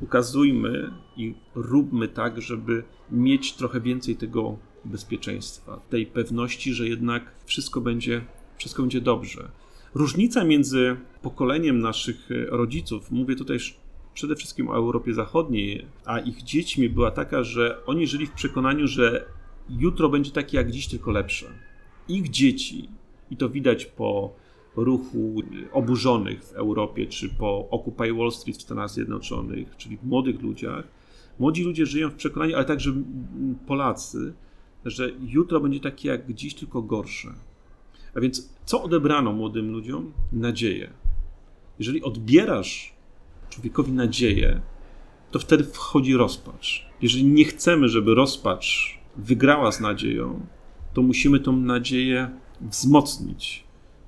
[0.00, 7.80] ukazujmy i róbmy tak, żeby mieć trochę więcej tego bezpieczeństwa, tej pewności, że jednak wszystko
[7.80, 8.24] będzie,
[8.56, 9.50] wszystko będzie dobrze.
[9.94, 13.58] Różnica między pokoleniem naszych rodziców, mówię tutaj
[14.14, 18.86] przede wszystkim o Europie Zachodniej, a ich dziećmi była taka, że oni żyli w przekonaniu,
[18.86, 19.26] że
[19.68, 21.46] jutro będzie takie jak dziś, tylko lepsze.
[22.08, 22.88] Ich dzieci,
[23.32, 24.34] i to widać po
[24.76, 30.42] ruchu oburzonych w Europie, czy po Occupy Wall Street w Stanach Zjednoczonych, czyli w młodych
[30.42, 30.84] ludziach.
[31.38, 32.92] Młodzi ludzie żyją w przekonaniu, ale także
[33.66, 34.34] Polacy,
[34.84, 37.28] że jutro będzie takie jak dziś, tylko gorsze.
[38.14, 40.12] A więc co odebrano młodym ludziom?
[40.32, 40.90] Nadzieję.
[41.78, 42.94] Jeżeli odbierasz
[43.50, 44.60] człowiekowi nadzieję,
[45.30, 46.86] to wtedy wchodzi rozpacz.
[47.02, 50.46] Jeżeli nie chcemy, żeby rozpacz wygrała z nadzieją,
[50.94, 52.30] to musimy tą nadzieję
[52.62, 53.64] wzmocnić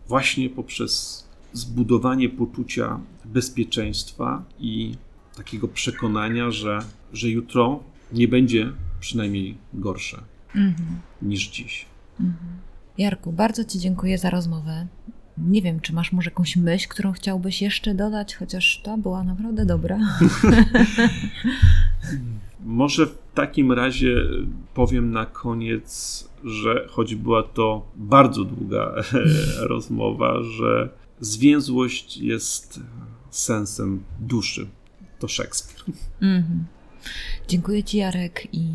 [0.09, 4.95] właśnie poprzez zbudowanie poczucia bezpieczeństwa i
[5.37, 6.79] takiego przekonania, że,
[7.13, 7.83] że jutro
[8.13, 10.23] nie będzie przynajmniej gorsze
[11.23, 11.87] niż dziś.
[12.99, 14.87] Jarku, bardzo Ci dziękuję za rozmowę.
[15.39, 19.67] Nie wiem, czy masz może jakąś myśl, którą chciałbyś jeszcze dodać, chociaż to była naprawdę
[19.67, 19.99] dobra.
[22.65, 24.17] Może w takim razie
[24.75, 28.95] powiem na koniec, że choć była to bardzo długa
[29.73, 30.89] rozmowa, że
[31.21, 32.81] zwięzłość jest
[33.31, 34.67] sensem duszy.
[35.19, 35.95] To Szekspir.
[36.23, 36.65] Mhm.
[37.49, 38.69] Dziękuję Ci, Jarek, i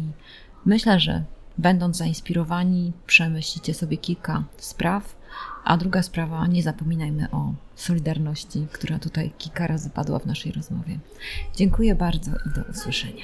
[0.65, 1.23] myślę, że
[1.57, 5.19] będąc zainspirowani, przemyślicie sobie kilka spraw.
[5.63, 10.99] A druga sprawa, nie zapominajmy o solidarności, która tutaj kilka razy padła w naszej rozmowie.
[11.55, 13.23] Dziękuję bardzo i do usłyszenia.